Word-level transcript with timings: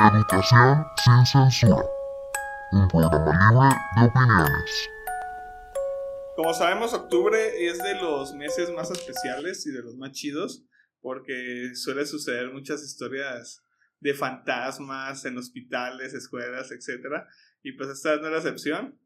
Educación 0.00 0.86
sin 1.02 1.26
censura. 1.26 1.84
Un 2.70 2.86
programa 2.86 3.50
libre 3.50 3.76
de 3.96 4.06
opiniones. 4.06 4.88
Como 6.36 6.54
sabemos, 6.54 6.94
octubre 6.94 7.66
es 7.66 7.78
de 7.78 7.94
los 7.96 8.32
meses 8.32 8.70
más 8.70 8.92
especiales 8.92 9.66
y 9.66 9.72
de 9.72 9.82
los 9.82 9.96
más 9.96 10.12
chidos 10.12 10.64
porque 11.00 11.72
suele 11.74 12.06
suceder 12.06 12.52
muchas 12.52 12.84
historias 12.84 13.64
de 13.98 14.14
fantasmas 14.14 15.24
en 15.24 15.36
hospitales, 15.36 16.14
escuelas, 16.14 16.70
etc. 16.70 17.24
Y 17.64 17.72
pues 17.72 17.88
esta 17.88 18.18
no 18.18 18.26
es 18.26 18.30
la 18.30 18.38
excepción. 18.38 19.00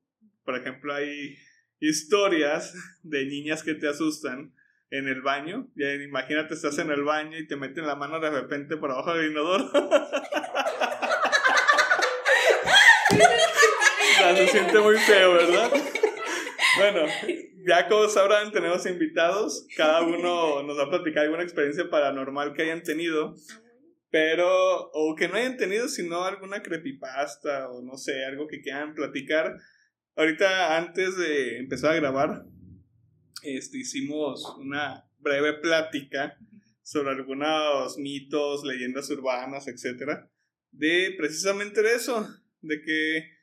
Por 0.45 0.57
ejemplo, 0.59 0.93
hay 0.93 1.39
historias 1.81 2.75
de 3.03 3.25
niñas 3.25 3.63
que 3.63 3.75
te 3.75 3.89
asustan 3.89 4.53
en 4.91 5.09
el 5.09 5.23
baño. 5.23 5.71
Imagínate, 6.05 6.53
estás 6.53 6.79
en 6.79 6.91
el 6.91 7.03
baño 7.03 7.39
y 7.39 7.47
te 7.47 7.57
meten 7.57 7.87
la 7.87 7.97
mano 7.97 8.21
de 8.21 8.29
repente 8.29 8.77
por 8.77 8.91
abajo 8.91 9.15
del 9.15 9.31
inodoro. 9.31 9.71
se 14.37 14.49
siente 14.49 14.79
muy 14.79 14.97
feo, 14.99 15.35
¿verdad? 15.35 15.71
Bueno, 16.79 17.07
ya 17.67 17.89
como 17.89 18.09
sabrán, 18.09 18.51
tenemos 18.53 18.87
invitados. 18.87 19.67
Cada 19.77 20.03
uno 20.03 20.63
nos 20.63 20.79
va 20.79 20.85
a 20.85 20.91
platicar 20.91 21.25
alguna 21.25 21.43
experiencia 21.43 21.91
paranormal 21.91 22.55
que 22.55 22.63
hayan 22.63 22.83
tenido. 22.83 23.35
Pero, 24.11 24.91
o 24.93 25.15
que 25.17 25.29
no 25.29 25.37
hayan 25.37 25.57
tenido, 25.57 25.89
sino 25.89 26.25
alguna 26.25 26.63
creepypasta 26.63 27.71
o 27.71 27.83
no 27.83 27.97
sé, 27.97 28.25
algo 28.25 28.47
que 28.47 28.61
quieran 28.61 28.95
platicar. 28.95 29.57
Ahorita, 30.17 30.77
antes 30.77 31.17
de 31.17 31.59
empezar 31.59 31.93
a 31.93 31.97
grabar, 31.97 32.45
este, 33.43 33.79
hicimos 33.79 34.45
una 34.59 35.09
breve 35.19 35.55
plática 35.55 36.37
sobre 36.83 37.11
algunos 37.11 37.97
mitos, 37.97 38.65
leyendas 38.65 39.09
urbanas, 39.11 39.67
etcétera, 39.69 40.31
de 40.71 41.15
precisamente 41.17 41.81
eso, 41.95 42.29
de 42.63 42.83
que 42.83 43.43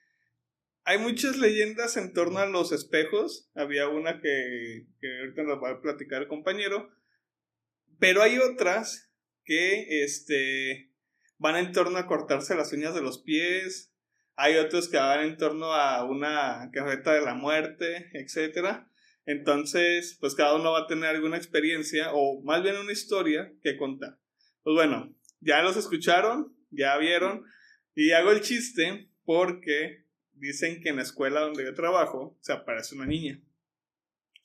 hay 0.83 0.97
muchas 0.97 1.37
leyendas 1.37 1.97
en 1.97 2.13
torno 2.13 2.39
a 2.39 2.47
los 2.47 2.71
espejos. 2.71 3.49
Había 3.53 3.87
una 3.87 4.21
que, 4.21 4.87
que 4.99 5.19
ahorita 5.19 5.43
nos 5.43 5.61
va 5.61 5.69
a 5.71 5.81
platicar 5.81 6.23
el 6.23 6.27
compañero. 6.27 6.89
Pero 7.99 8.23
hay 8.23 8.37
otras 8.37 9.11
que 9.43 10.03
este, 10.03 10.91
van 11.37 11.57
en 11.57 11.71
torno 11.71 11.97
a 11.97 12.07
cortarse 12.07 12.55
las 12.55 12.73
uñas 12.73 12.95
de 12.95 13.01
los 13.01 13.21
pies. 13.21 13.93
Hay 14.35 14.55
otros 14.55 14.87
que 14.87 14.97
van 14.97 15.25
en 15.25 15.37
torno 15.37 15.73
a 15.73 16.05
una 16.05 16.69
carreta 16.71 17.13
de 17.13 17.21
la 17.21 17.33
muerte, 17.33 18.09
etcétera. 18.13 18.89
Entonces, 19.25 20.17
pues 20.19 20.33
cada 20.33 20.55
uno 20.55 20.71
va 20.71 20.79
a 20.79 20.87
tener 20.87 21.09
alguna 21.09 21.37
experiencia 21.37 22.13
o 22.13 22.41
más 22.41 22.63
bien 22.63 22.77
una 22.77 22.91
historia 22.91 23.53
que 23.61 23.77
contar. 23.77 24.17
Pues 24.63 24.75
bueno, 24.75 25.15
ya 25.39 25.61
los 25.61 25.77
escucharon, 25.77 26.55
ya 26.71 26.97
vieron 26.97 27.45
y 27.95 28.11
hago 28.11 28.31
el 28.31 28.41
chiste 28.41 29.09
porque 29.25 30.05
dicen 30.33 30.81
que 30.81 30.89
en 30.89 30.97
la 30.97 31.03
escuela 31.03 31.41
donde 31.41 31.63
yo 31.63 31.73
trabajo 31.73 32.37
se 32.41 32.53
aparece 32.53 32.95
una 32.95 33.05
niña. 33.05 33.41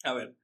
A 0.03 0.13
ver. 0.13 0.37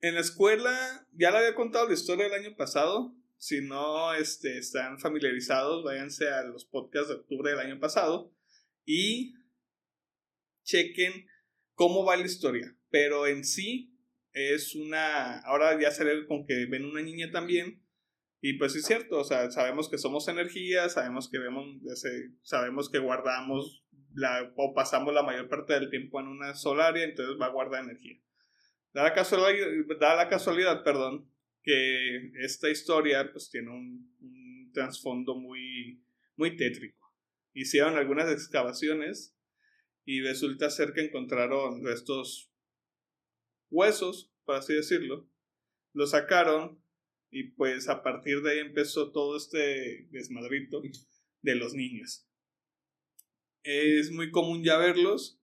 En 0.00 0.14
la 0.14 0.20
escuela, 0.20 1.06
ya 1.12 1.30
le 1.30 1.38
había 1.38 1.54
contado 1.54 1.88
la 1.88 1.94
historia 1.94 2.24
del 2.24 2.44
año 2.44 2.56
pasado. 2.56 3.14
Si 3.38 3.60
no 3.60 4.12
este, 4.14 4.58
están 4.58 4.98
familiarizados, 4.98 5.84
váyanse 5.84 6.28
a 6.28 6.44
los 6.44 6.64
podcasts 6.64 7.08
de 7.08 7.14
octubre 7.14 7.50
del 7.50 7.60
año 7.60 7.80
pasado 7.80 8.32
y 8.84 9.34
chequen 10.62 11.26
cómo 11.74 12.04
va 12.04 12.16
la 12.16 12.26
historia. 12.26 12.76
Pero 12.90 13.26
en 13.26 13.44
sí 13.44 13.98
es 14.32 14.74
una... 14.74 15.40
Ahora 15.40 15.80
ya 15.80 15.90
sale 15.90 16.26
con 16.26 16.46
que 16.46 16.66
ven 16.66 16.84
una 16.84 17.02
niña 17.02 17.30
también. 17.30 17.83
Y 18.46 18.58
pues 18.58 18.76
es 18.76 18.84
cierto, 18.84 19.20
o 19.20 19.24
sea, 19.24 19.50
sabemos 19.50 19.88
que 19.88 19.96
somos 19.96 20.28
energía, 20.28 20.90
sabemos 20.90 21.30
que 21.30 21.38
vemos, 21.38 21.66
sabemos 22.42 22.90
que 22.90 22.98
guardamos 22.98 23.86
la, 24.12 24.52
o 24.56 24.74
pasamos 24.74 25.14
la 25.14 25.22
mayor 25.22 25.48
parte 25.48 25.72
del 25.72 25.88
tiempo 25.88 26.20
en 26.20 26.26
una 26.26 26.54
sola 26.54 26.88
área, 26.88 27.04
entonces 27.04 27.40
va 27.40 27.46
a 27.46 27.52
guardar 27.52 27.84
energía. 27.84 28.20
Da 28.92 29.02
la 29.02 29.14
casualidad, 29.14 29.66
da 29.98 30.14
la 30.14 30.28
casualidad 30.28 30.84
perdón, 30.84 31.26
que 31.62 32.32
esta 32.42 32.68
historia 32.68 33.32
pues 33.32 33.48
tiene 33.48 33.70
un, 33.70 34.14
un 34.20 34.70
trasfondo 34.74 35.36
muy, 35.36 36.04
muy 36.36 36.54
tétrico. 36.54 37.14
Hicieron 37.54 37.96
algunas 37.96 38.30
excavaciones 38.30 39.34
y 40.04 40.20
resulta 40.20 40.68
ser 40.68 40.92
que 40.92 41.00
encontraron 41.00 41.82
restos 41.82 42.52
huesos, 43.70 44.34
por 44.44 44.56
así 44.56 44.74
decirlo. 44.74 45.30
Lo 45.94 46.06
sacaron 46.06 46.83
y 47.34 47.50
pues 47.50 47.88
a 47.88 48.04
partir 48.04 48.42
de 48.42 48.52
ahí 48.52 48.58
empezó 48.60 49.10
todo 49.10 49.36
este 49.36 50.06
desmadrito 50.12 50.80
de 51.42 51.54
los 51.56 51.74
niños. 51.74 52.28
Es 53.64 54.12
muy 54.12 54.30
común 54.30 54.62
ya 54.62 54.78
verlos. 54.78 55.40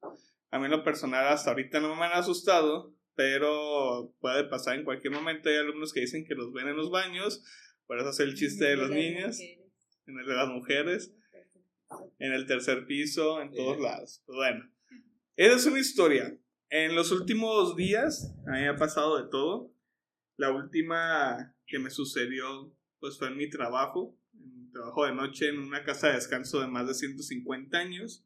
A 0.52 0.57
mí 0.57 0.66
en 0.66 0.72
lo 0.72 0.85
personal 0.85 1.28
hasta 1.28 1.50
ahorita 1.50 1.81
no 1.81 1.94
me 1.97 2.06
han 2.06 2.13
asustado, 2.13 2.96
pero 3.13 4.16
puede 4.22 4.46
pasar 4.46 4.78
en 4.78 4.85
cualquier 4.85 5.12
momento. 5.12 5.50
Hay 5.50 5.57
alumnos 5.57 5.91
que 5.91 6.00
dicen 6.00 6.25
que 6.25 6.34
los 6.34 6.53
ven 6.53 6.69
en 6.69 6.78
los 6.78 6.91
baños, 6.91 7.44
por 7.88 8.00
eso 8.00 8.08
hace 8.08 8.23
el 8.23 8.35
chiste 8.35 8.63
de 8.63 8.78
los 8.78 8.90
niños, 8.90 9.41
en 9.41 10.18
el 10.18 10.25
de 10.25 10.34
las 10.34 10.47
mujeres, 10.47 11.13
en 12.19 12.31
el 12.31 12.47
tercer 12.47 12.85
piso, 12.85 13.41
en 13.41 13.52
todos 13.52 13.81
lados. 13.81 14.23
Pues 14.25 14.38
bueno, 14.38 14.72
esa 15.35 15.56
es 15.58 15.66
una 15.66 15.79
historia. 15.79 16.38
En 16.69 16.96
los 16.96 17.12
últimos 17.12 17.75
días, 17.75 18.34
a 18.47 18.52
mí 18.52 18.59
me 18.59 18.69
ha 18.69 18.78
pasado 18.78 19.22
de 19.22 19.29
todo. 19.29 19.71
La 20.41 20.50
última 20.50 21.56
que 21.68 21.78
me 21.78 21.91
sucedió, 21.91 22.75
pues 22.97 23.19
fue 23.19 23.28
en 23.28 23.38
mi 23.38 23.47
trabajo, 23.47 24.19
en 24.34 24.72
trabajo 24.72 25.06
de 25.06 25.13
noche 25.13 25.50
en 25.50 25.59
una 25.59 25.84
casa 25.84 26.07
de 26.07 26.16
descanso 26.16 26.59
de 26.59 26.68
más 26.68 26.88
de 26.88 26.96
150 26.96 27.78
años. 27.78 28.25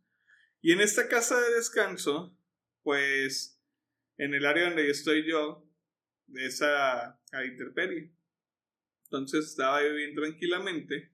Y 0.62 0.72
en 0.72 0.80
esta 0.80 1.10
casa 1.10 1.38
de 1.42 1.56
descanso, 1.56 2.40
pues, 2.84 3.62
en 4.16 4.34
el 4.34 4.46
área 4.46 4.68
donde 4.68 4.86
yo 4.86 4.92
estoy 4.92 5.28
yo, 5.30 5.70
de 6.28 6.46
esa 6.46 7.20
a 7.34 7.46
interperie. 7.46 8.16
Entonces 9.04 9.48
estaba 9.48 9.84
yo 9.84 9.94
bien 9.94 10.16
tranquilamente 10.16 11.14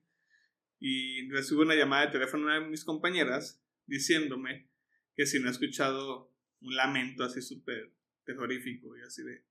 y 0.78 1.28
recibo 1.32 1.62
una 1.62 1.74
llamada 1.74 2.06
de 2.06 2.12
teléfono 2.12 2.46
de 2.46 2.58
una 2.58 2.64
de 2.64 2.70
mis 2.70 2.84
compañeras 2.84 3.60
diciéndome 3.86 4.70
que 5.16 5.26
si 5.26 5.40
no 5.40 5.48
he 5.48 5.50
escuchado 5.50 6.32
un 6.60 6.76
lamento 6.76 7.24
así 7.24 7.42
súper 7.42 7.92
terrorífico 8.24 8.96
y 8.96 9.02
así 9.02 9.24
de, 9.24 9.44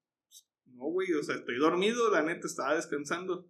no, 0.66 0.86
güey, 0.86 1.14
o 1.14 1.24
sea, 1.24 1.36
estoy 1.36 1.58
dormido, 1.58 2.12
la 2.12 2.22
neta, 2.22 2.48
estaba 2.48 2.76
descansando. 2.76 3.50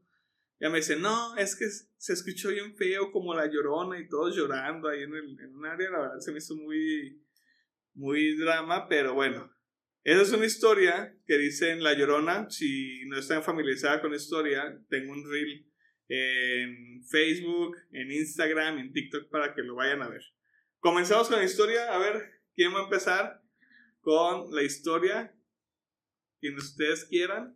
Ya 0.60 0.70
me 0.70 0.78
dice, 0.78 0.96
no, 0.96 1.36
es 1.38 1.56
que 1.56 1.66
se 1.70 2.14
escuchó 2.14 2.50
bien 2.50 2.76
feo 2.76 3.12
como 3.12 3.34
la 3.34 3.50
llorona 3.52 4.00
y 4.00 4.08
todos 4.08 4.36
llorando 4.36 4.90
ahí 4.90 5.04
en, 5.04 5.14
el, 5.14 5.40
en 5.40 5.56
un 5.56 5.66
área, 5.66 5.90
la 5.90 6.00
verdad 6.02 6.20
se 6.20 6.32
me 6.32 6.38
hizo 6.38 6.56
muy, 6.56 7.22
muy 7.94 8.36
drama, 8.36 8.88
pero 8.88 9.14
bueno. 9.14 9.52
Esa 10.04 10.22
es 10.24 10.32
una 10.32 10.46
historia 10.46 11.16
que 11.28 11.38
dice 11.38 11.70
en 11.70 11.84
La 11.84 11.94
Llorona, 11.94 12.50
si 12.50 13.06
no 13.06 13.20
están 13.20 13.44
familiarizados 13.44 14.02
con 14.02 14.10
la 14.10 14.18
historia, 14.18 14.82
tengo 14.90 15.14
un 15.14 15.30
reel 15.30 15.68
en 16.08 17.04
Facebook, 17.06 17.78
en 17.92 18.12
Instagram, 18.12 18.80
en 18.80 18.92
TikTok 18.94 19.30
para 19.30 19.54
que 19.54 19.62
lo 19.62 19.76
vayan 19.76 20.02
a 20.02 20.10
ver. 20.10 20.24
Comenzamos 20.80 21.30
con 21.30 21.38
la 21.38 21.46
historia, 21.46 21.94
a 21.94 22.00
ver, 22.00 22.42
¿quién 22.56 22.74
va 22.74 22.80
a 22.80 22.84
empezar? 22.86 23.42
con 24.02 24.54
la 24.54 24.64
historia. 24.64 25.34
Quien 26.42 26.58
ustedes 26.58 27.06
quieran, 27.06 27.56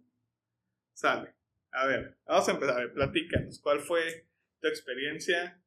sale. 0.94 1.34
A 1.72 1.88
ver, 1.88 2.18
vamos 2.26 2.48
a 2.48 2.52
empezar. 2.52 2.78
A 2.78 2.80
ver, 2.80 2.94
platícanos. 2.94 3.60
¿Cuál 3.60 3.82
fue 3.82 4.30
tu 4.62 4.68
experiencia? 4.68 5.62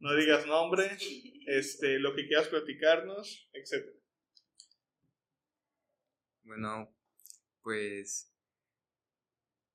No 0.00 0.16
digas 0.16 0.46
nombre, 0.46 0.90
este, 1.46 2.00
lo 2.00 2.16
que 2.16 2.26
quieras 2.26 2.48
platicarnos, 2.48 3.48
etc. 3.52 3.88
Bueno, 6.42 6.92
pues 7.62 8.32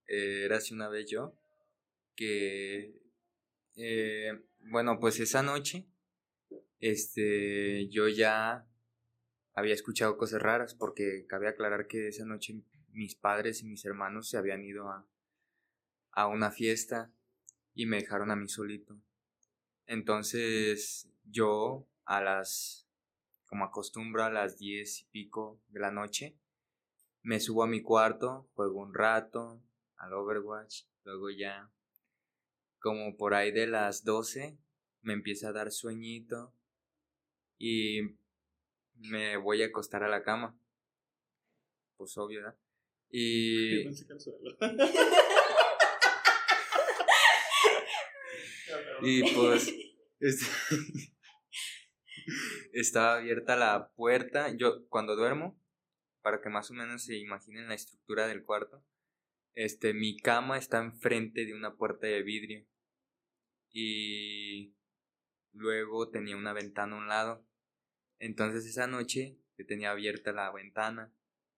eh, 0.07 0.43
era 0.45 0.57
así 0.57 0.73
una 0.73 0.89
vez 0.89 1.09
yo 1.09 1.39
que, 2.15 2.99
eh, 3.75 4.41
bueno, 4.71 4.99
pues 4.99 5.19
esa 5.19 5.43
noche, 5.43 5.85
este, 6.79 7.87
yo 7.89 8.07
ya 8.07 8.67
había 9.53 9.73
escuchado 9.73 10.17
cosas 10.17 10.41
raras 10.41 10.75
porque 10.75 11.25
cabe 11.27 11.47
aclarar 11.47 11.87
que 11.87 12.09
esa 12.09 12.25
noche 12.25 12.61
mis 12.89 13.15
padres 13.15 13.61
y 13.61 13.65
mis 13.65 13.85
hermanos 13.85 14.29
se 14.29 14.37
habían 14.37 14.63
ido 14.63 14.89
a, 14.89 15.07
a 16.11 16.27
una 16.27 16.51
fiesta 16.51 17.11
y 17.73 17.85
me 17.85 17.97
dejaron 17.97 18.31
a 18.31 18.35
mí 18.35 18.47
solito. 18.47 18.99
Entonces 19.85 21.09
yo 21.23 21.87
a 22.05 22.21
las, 22.21 22.87
como 23.45 23.65
acostumbro, 23.65 24.23
a 24.23 24.31
las 24.31 24.57
diez 24.57 25.01
y 25.01 25.05
pico 25.05 25.61
de 25.67 25.79
la 25.79 25.91
noche, 25.91 26.35
me 27.21 27.39
subo 27.39 27.63
a 27.63 27.67
mi 27.67 27.81
cuarto, 27.81 28.49
juego 28.55 28.79
un 28.79 28.93
rato 28.93 29.61
al 29.97 30.13
Overwatch, 30.13 30.83
luego 31.03 31.29
ya 31.29 31.69
como 32.79 33.17
por 33.17 33.33
ahí 33.33 33.51
de 33.51 33.67
las 33.67 34.03
doce 34.03 34.57
me 35.01 35.13
empieza 35.13 35.49
a 35.49 35.53
dar 35.53 35.71
sueñito 35.71 36.53
y 37.57 38.01
me 38.95 39.37
voy 39.37 39.63
a 39.63 39.67
acostar 39.67 40.03
a 40.03 40.09
la 40.09 40.23
cama. 40.23 40.57
Pues 41.97 42.17
obvio, 42.17 42.41
¿verdad? 42.41 42.57
Y... 43.09 43.85
Y 49.01 49.21
pues 49.35 49.73
este, 50.19 50.45
estaba 52.73 53.17
abierta 53.17 53.55
la 53.55 53.91
puerta. 53.95 54.55
Yo 54.55 54.87
cuando 54.89 55.15
duermo, 55.15 55.59
para 56.21 56.41
que 56.41 56.49
más 56.49 56.69
o 56.71 56.73
menos 56.73 57.03
se 57.05 57.17
imaginen 57.17 57.67
la 57.67 57.75
estructura 57.75 58.27
del 58.27 58.43
cuarto, 58.43 58.83
este, 59.55 59.93
mi 59.93 60.17
cama 60.17 60.57
está 60.57 60.79
enfrente 60.79 61.45
de 61.45 61.53
una 61.53 61.75
puerta 61.75 62.07
de 62.07 62.23
vidrio. 62.23 62.65
Y 63.69 64.75
luego 65.51 66.09
tenía 66.09 66.37
una 66.37 66.53
ventana 66.53 66.95
a 66.95 66.99
un 66.99 67.07
lado. 67.07 67.45
Entonces 68.19 68.65
esa 68.65 68.87
noche 68.87 69.37
que 69.55 69.63
tenía 69.63 69.91
abierta 69.91 70.31
la 70.31 70.51
ventana 70.51 71.13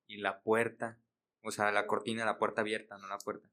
y 0.08 0.18
la 0.18 0.42
puerta, 0.42 1.00
o 1.42 1.52
sea, 1.52 1.72
la 1.72 1.88
cortina, 1.88 2.26
la 2.26 2.38
puerta 2.38 2.62
abierta, 2.62 2.98
no 2.98 3.08
la 3.08 3.18
puerta. 3.18 3.50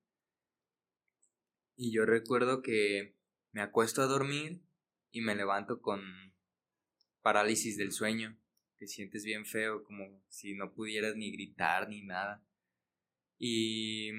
Y 1.77 1.93
yo 1.93 2.07
recuerdo 2.07 2.63
que 2.63 3.17
me 3.53 3.63
acuesto 3.63 4.03
a 4.03 4.07
dormir 4.07 4.63
y 5.11 5.21
me 5.21 5.35
levanto 5.35 5.81
con 5.81 6.03
parálisis 7.23 7.77
del 7.77 7.93
sueño, 7.93 8.39
que 8.79 8.87
sientes 8.87 9.25
bien 9.25 9.47
feo, 9.47 9.85
como 9.85 10.23
si 10.29 10.55
no 10.55 10.73
pudieras 10.73 11.17
ni 11.17 11.31
gritar 11.33 11.89
ni 11.89 12.03
nada. 12.03 12.45
Y 13.39 14.11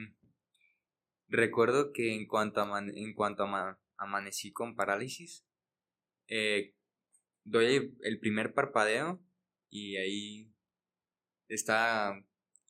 recuerdo 1.28 1.92
que 1.92 2.14
en 2.14 2.28
cuanto, 2.28 2.66
en 2.78 3.14
cuanto 3.14 3.48
amanecí 3.98 4.52
con 4.52 4.76
parálisis, 4.76 5.46
eh, 6.28 6.76
doy 7.44 7.96
el 8.02 8.20
primer 8.20 8.54
parpadeo 8.54 9.24
y 9.70 9.98
ahí 9.98 10.54
está 11.48 12.14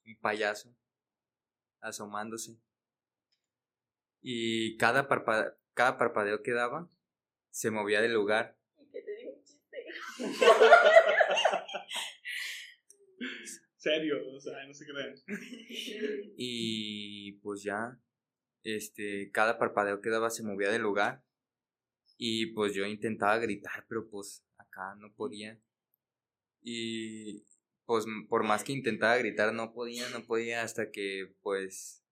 un 0.05 0.19
payaso 0.19 0.75
asomándose. 1.81 2.59
Y 4.21 4.77
cada, 4.77 5.07
cada 5.73 5.97
parpadeo 5.97 6.43
que 6.43 6.51
daba 6.51 6.89
se 7.49 7.71
movía 7.71 8.01
del 8.01 8.13
lugar. 8.13 8.57
Serio, 13.77 14.17
o 14.35 14.39
sea, 14.39 14.65
no 14.65 14.73
se 14.73 14.85
crean. 14.85 15.15
Y 16.35 17.33
pues 17.39 17.63
ya, 17.63 17.99
este, 18.63 19.31
cada 19.31 19.57
parpadeo 19.57 20.01
que 20.01 20.09
daba 20.09 20.29
se 20.29 20.43
movía 20.43 20.69
del 20.71 20.81
lugar. 20.81 21.23
Y 22.17 22.47
pues 22.47 22.73
yo 22.73 22.85
intentaba 22.85 23.37
gritar, 23.37 23.85
pero 23.87 24.09
pues 24.09 24.43
acá 24.57 24.95
no 24.95 25.13
podía. 25.13 25.59
Y 26.61 27.45
pues 27.87 28.05
por 28.27 28.43
más 28.43 28.63
que 28.63 28.73
intentaba 28.73 29.17
gritar, 29.17 29.53
no 29.53 29.73
podía, 29.73 30.07
no 30.09 30.25
podía 30.25 30.61
hasta 30.61 30.91
que 30.91 31.33
pues 31.41 32.03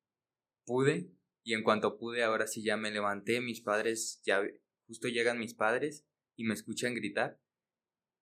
pude. 0.66 1.12
Y 1.44 1.54
en 1.54 1.64
cuanto 1.64 1.98
pude, 2.00 2.24
ahora 2.24 2.48
sí 2.48 2.64
ya 2.64 2.78
me 2.78 2.90
levanté, 2.90 3.42
mis 3.42 3.62
padres, 3.62 4.22
ya 4.26 4.42
justo 4.88 5.10
llegan 5.10 5.38
mis 5.38 5.54
padres 5.54 6.08
y 6.36 6.46
me 6.46 6.54
escuchan 6.54 6.96
gritar. 6.96 7.40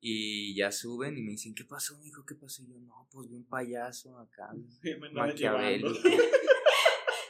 Y 0.01 0.53
ya 0.57 0.71
suben 0.71 1.17
y 1.17 1.21
me 1.21 1.31
dicen, 1.31 1.53
¿qué 1.55 1.63
pasó, 1.63 1.97
hijo? 2.03 2.25
¿Qué 2.25 2.35
pasó? 2.35 2.63
Y 2.63 2.67
yo, 2.67 2.79
no, 2.81 3.07
pues 3.09 3.29
vi 3.29 3.37
un 3.37 3.47
payaso 3.47 4.17
acá. 4.19 4.49
Maquiavélico. 5.13 5.93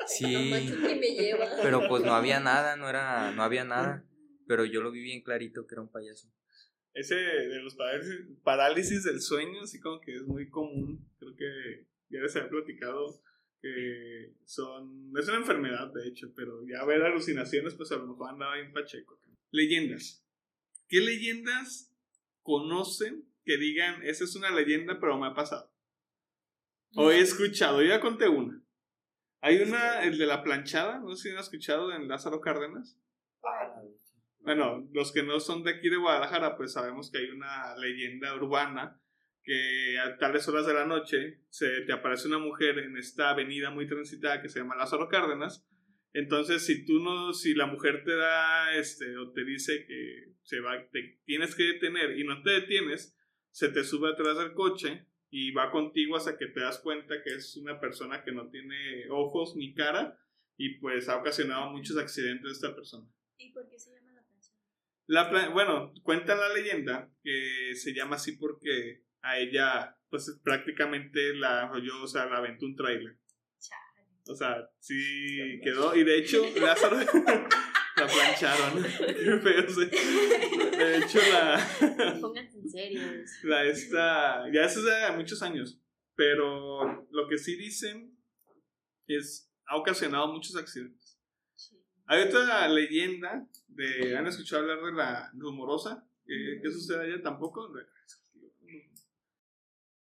Sí. 0.06 0.52
Pero 1.64 1.88
pues 1.88 2.04
no 2.04 2.14
había 2.14 2.40
nada, 2.40 2.76
no 2.76 2.90
era, 2.90 3.32
no 3.32 3.44
había 3.44 3.64
nada. 3.64 4.06
Pero 4.48 4.66
yo 4.66 4.82
lo 4.82 4.92
vi 4.92 5.02
bien 5.02 5.22
clarito 5.22 5.66
que 5.66 5.76
era 5.76 5.82
un 5.82 5.90
payaso. 5.90 6.30
Ese 6.94 7.16
de 7.16 7.62
los 7.62 7.76
parálisis, 8.44 9.04
del 9.04 9.20
sueño, 9.20 9.62
así 9.64 9.80
como 9.80 10.00
que 10.00 10.16
es 10.16 10.24
muy 10.24 10.50
común. 10.50 11.10
Creo 11.18 11.36
que 11.36 11.88
ya 12.10 12.20
les 12.20 12.36
había 12.36 12.50
platicado 12.50 13.22
que 13.62 14.36
son. 14.46 15.12
Es 15.18 15.28
una 15.28 15.38
enfermedad, 15.38 15.92
de 15.94 16.08
hecho, 16.08 16.32
pero 16.36 16.62
ya 16.68 16.86
ver 16.86 17.02
alucinaciones, 17.02 17.74
pues 17.76 17.92
a 17.92 17.96
lo 17.96 18.08
mejor 18.08 18.30
andaba 18.30 18.60
en 18.60 18.72
Pacheco. 18.74 19.20
Leyendas. 19.52 20.24
¿Qué 20.88 21.00
leyendas 21.00 21.92
conocen 22.42 23.26
que 23.46 23.58
digan, 23.58 24.04
esa 24.04 24.24
es 24.26 24.36
una 24.36 24.52
leyenda, 24.52 25.00
pero 25.00 25.18
me 25.18 25.28
ha 25.28 25.34
pasado? 25.34 25.72
O 26.96 27.10
he 27.10 27.20
escuchado, 27.20 27.82
yo 27.82 27.90
ya 27.90 28.00
conté 28.00 28.28
una. 28.28 28.64
Hay 29.42 29.62
una, 29.62 30.04
el 30.04 30.18
de 30.18 30.26
la 30.26 30.44
planchada, 30.44 31.00
no 31.00 31.16
sé 31.16 31.24
si 31.24 31.30
han 31.30 31.40
escuchado 31.40 31.92
en 31.92 32.08
Lázaro 32.08 32.40
Cárdenas. 32.40 32.98
Bueno, 34.44 34.90
los 34.92 35.14
que 35.14 35.24
no 35.24 35.40
son 35.40 35.64
de 35.64 35.72
aquí 35.72 35.90
de 35.90 35.96
Guadalajara, 35.96 36.58
pues 36.58 36.74
sabemos 36.74 37.10
que 37.10 37.20
hay 37.20 37.30
una 37.30 37.78
leyenda 37.78 38.36
urbana 38.36 39.00
que 39.42 39.98
a 40.00 40.18
tales 40.18 40.48
horas 40.48 40.66
de 40.66 40.74
la 40.74 40.86
noche 40.86 41.42
se 41.50 41.82
te 41.82 41.94
aparece 41.94 42.28
una 42.28 42.40
mujer 42.40 42.80
en 42.80 42.98
esta 42.98 43.30
avenida 43.30 43.70
muy 43.70 43.88
transitada 43.88 44.42
que 44.42 44.50
se 44.50 44.60
llama 44.60 44.76
Lázaro 44.76 45.08
Cárdenas. 45.08 45.66
Entonces, 46.14 46.66
si 46.66 46.86
tú 46.86 47.00
no, 47.00 47.34
si 47.34 47.54
la 47.54 47.68
mujer 47.68 48.04
te 48.04 48.16
da, 48.16 48.76
este, 48.76 49.18
o 49.18 49.32
te 49.32 49.46
dice 49.46 49.86
que 49.86 50.34
se 50.44 50.60
va, 50.60 50.78
te 50.92 51.22
tienes 51.26 51.56
que 51.56 51.64
detener 51.64 52.18
y 52.18 52.26
no 52.26 52.42
te 52.44 52.52
detienes, 52.52 53.18
se 53.50 53.70
te 53.70 53.84
sube 53.84 54.10
atrás 54.10 54.38
del 54.38 54.54
coche 54.54 55.08
y 55.30 55.52
va 55.52 55.72
contigo 55.72 56.16
hasta 56.16 56.38
que 56.38 56.48
te 56.48 56.60
das 56.60 56.80
cuenta 56.80 57.22
que 57.24 57.34
es 57.34 57.56
una 57.56 57.80
persona 57.80 58.24
que 58.24 58.34
no 58.34 58.50
tiene 58.50 59.06
ojos 59.10 59.56
ni 59.56 59.74
cara 59.74 60.20
y 60.58 60.80
pues 60.80 61.10
ha 61.10 61.18
ocasionado 61.18 61.72
muchos 61.72 61.98
accidentes 61.98 62.52
esta 62.52 62.76
persona. 62.76 63.08
¿Y 63.38 63.52
por 63.52 63.68
qué 63.68 63.80
se 63.80 63.92
llama 63.92 64.03
la 65.08 65.50
bueno, 65.50 65.94
cuenta 66.04 66.36
la 66.36 66.54
leyenda 66.54 67.10
que 67.24 67.76
se 67.76 67.94
llama 67.94 68.16
así 68.16 68.34
porque 68.34 69.04
a 69.22 69.38
ella, 69.38 69.98
pues 70.10 70.40
prácticamente 70.44 71.34
la 71.36 71.72
yo, 71.84 72.04
o 72.04 72.08
sea, 72.08 72.26
la 72.26 72.38
aventó 72.38 72.66
un 72.66 72.76
trailer. 72.76 73.18
O 74.28 74.36
sea, 74.36 74.70
sí 74.80 75.60
quedó. 75.64 75.96
Y 75.96 76.04
de 76.04 76.18
hecho, 76.20 76.46
Lázaro 76.60 76.98
la 77.98 78.08
plancharon. 78.08 78.84
De 80.74 80.98
hecho, 80.98 81.20
la. 81.32 82.20
Pónganse 82.20 82.58
en 82.58 82.70
serio. 82.70 83.02
La 83.44 83.64
esta. 83.66 84.46
Ya 84.52 84.64
eso 84.64 84.80
es 84.80 84.86
de 84.86 85.18
muchos 85.18 85.42
años. 85.42 85.80
Pero 86.16 87.06
lo 87.12 87.28
que 87.28 87.38
sí 87.38 87.56
dicen 87.56 88.18
es. 89.08 89.50
Ha 89.66 89.78
ocasionado 89.78 90.34
muchos 90.34 90.56
accidentes. 90.56 91.03
Hay 92.06 92.24
otra 92.24 92.68
leyenda 92.68 93.48
de. 93.68 94.18
¿Han 94.18 94.28
escuchado 94.28 94.64
hablar 94.64 94.84
de 94.84 94.92
la 94.94 95.32
rumorosa? 95.36 96.08
¿Qué, 96.26 96.72
sucede 96.72 97.14
allá 97.14 97.22
tampoco? 97.22 97.74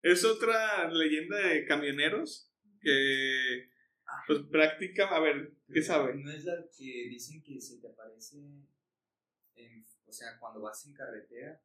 Es 0.02 0.24
otra 0.24 0.90
leyenda 0.90 1.36
de 1.38 1.64
camioneros 1.64 2.52
que. 2.80 3.70
Pues 4.26 4.40
práctica, 4.50 5.06
a 5.08 5.20
ver, 5.20 5.52
¿qué 5.72 5.82
sabe? 5.82 6.14
¿No 6.14 6.30
es 6.30 6.44
la 6.44 6.64
que 6.76 7.08
dicen 7.10 7.42
que 7.42 7.60
se 7.60 7.78
te 7.78 7.88
aparece, 7.88 8.38
en, 9.54 9.84
o 10.06 10.12
sea, 10.12 10.38
cuando 10.38 10.62
vas 10.62 10.86
en 10.86 10.94
carretera, 10.94 11.60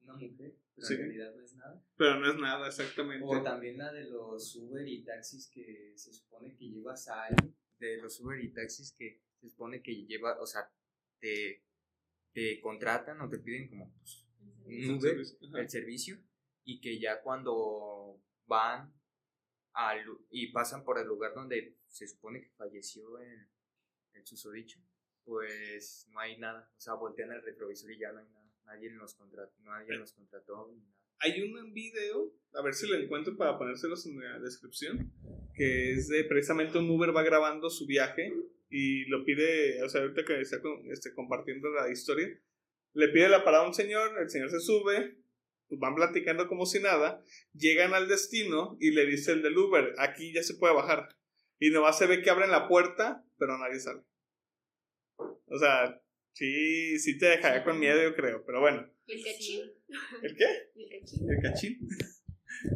una 0.00 0.14
mujer, 0.14 0.56
pero 0.74 0.88
en 0.88 0.98
realidad 0.98 1.34
no 1.34 1.42
es 1.42 1.54
nada? 1.54 1.80
Pero 1.96 2.18
no 2.18 2.28
es 2.28 2.36
nada, 2.38 2.66
exactamente. 2.66 3.24
O 3.24 3.40
también 3.40 3.78
la 3.78 3.92
de 3.92 4.04
los 4.04 4.56
Uber 4.56 4.86
y 4.86 5.04
taxis 5.04 5.48
que 5.48 5.92
se 5.94 6.12
supone 6.12 6.56
que 6.56 6.64
llevas 6.64 7.06
a 7.06 7.26
alguien, 7.26 7.54
de 7.78 7.98
los 7.98 8.18
Uber 8.20 8.40
y 8.40 8.52
taxis 8.52 8.92
que 8.92 9.22
se 9.44 9.50
supone 9.50 9.82
que 9.82 10.06
lleva, 10.06 10.40
o 10.40 10.46
sea, 10.46 10.72
te, 11.20 11.62
te 12.32 12.60
contratan 12.60 13.20
o 13.20 13.28
te 13.28 13.38
piden 13.38 13.68
como 13.68 13.94
pues, 13.98 14.26
un 14.64 14.90
Uber, 14.96 15.16
el 15.58 15.70
servicio, 15.70 16.18
y 16.64 16.80
que 16.80 16.98
ya 16.98 17.20
cuando 17.20 18.22
van 18.46 18.92
al, 19.74 20.04
y 20.30 20.50
pasan 20.50 20.84
por 20.84 20.98
el 20.98 21.06
lugar 21.06 21.34
donde 21.34 21.76
se 21.88 22.08
supone 22.08 22.40
que 22.40 22.50
falleció 22.50 23.18
el, 23.18 23.48
el 24.14 24.26
susodicho, 24.26 24.80
pues 25.24 26.06
no 26.10 26.20
hay 26.20 26.38
nada, 26.38 26.70
o 26.76 26.80
sea, 26.80 26.94
voltean 26.94 27.32
el 27.32 27.42
retrovisor 27.42 27.90
y 27.92 27.98
ya 27.98 28.12
no 28.12 28.20
hay 28.20 28.28
nada, 28.28 28.50
nadie 28.64 28.90
los 28.90 29.14
contrató, 29.14 29.54
nadie 29.62 29.96
los 29.96 30.12
contrató 30.14 30.68
ni 30.72 30.80
nada. 30.80 30.94
Hay 31.18 31.40
un 31.40 31.72
video, 31.72 32.34
a 32.54 32.62
ver 32.62 32.74
si 32.74 32.86
lo 32.86 32.96
encuentro 32.96 33.36
para 33.36 33.56
ponérselos 33.56 34.04
en 34.06 34.20
la 34.20 34.38
descripción, 34.40 35.12
que 35.54 35.92
es 35.92 36.08
de 36.08 36.24
precisamente 36.24 36.78
un 36.78 36.90
Uber 36.90 37.14
va 37.16 37.22
grabando 37.22 37.70
su 37.70 37.86
viaje 37.86 38.32
y 38.70 39.04
lo 39.06 39.24
pide, 39.24 39.82
o 39.82 39.88
sea, 39.88 40.02
ahorita 40.02 40.24
que 40.24 40.40
está 40.40 40.58
este, 40.90 41.14
compartiendo 41.14 41.68
la 41.70 41.90
historia, 41.90 42.28
le 42.94 43.08
pide 43.08 43.28
la 43.28 43.44
parada 43.44 43.64
a 43.64 43.68
un 43.68 43.74
señor, 43.74 44.20
el 44.20 44.30
señor 44.30 44.50
se 44.50 44.60
sube, 44.60 45.16
pues 45.68 45.80
van 45.80 45.94
platicando 45.94 46.48
como 46.48 46.66
si 46.66 46.80
nada, 46.80 47.22
llegan 47.52 47.94
al 47.94 48.08
destino 48.08 48.76
y 48.80 48.90
le 48.92 49.06
dice 49.06 49.32
el 49.32 49.42
del 49.42 49.58
Uber, 49.58 49.94
aquí 49.98 50.32
ya 50.32 50.42
se 50.42 50.54
puede 50.54 50.74
bajar. 50.74 51.08
Y 51.58 51.70
nomás 51.70 51.98
se 51.98 52.06
ve 52.06 52.22
que 52.22 52.30
abren 52.30 52.50
la 52.50 52.68
puerta, 52.68 53.24
pero 53.38 53.58
nadie 53.58 53.80
sale. 53.80 54.02
O 55.16 55.58
sea, 55.58 56.00
sí, 56.32 56.98
sí 56.98 57.18
te 57.18 57.26
dejaría 57.26 57.64
con 57.64 57.78
miedo, 57.78 58.02
yo 58.02 58.14
creo, 58.14 58.44
pero 58.44 58.60
bueno. 58.60 58.88
¿Y 59.06 59.12
el 59.12 59.24
cachín? 59.24 59.72
¿El 60.22 60.36
qué? 60.36 60.44
El 60.74 61.00
cachín. 61.00 61.30
El 61.30 61.42
cachín. 61.42 61.88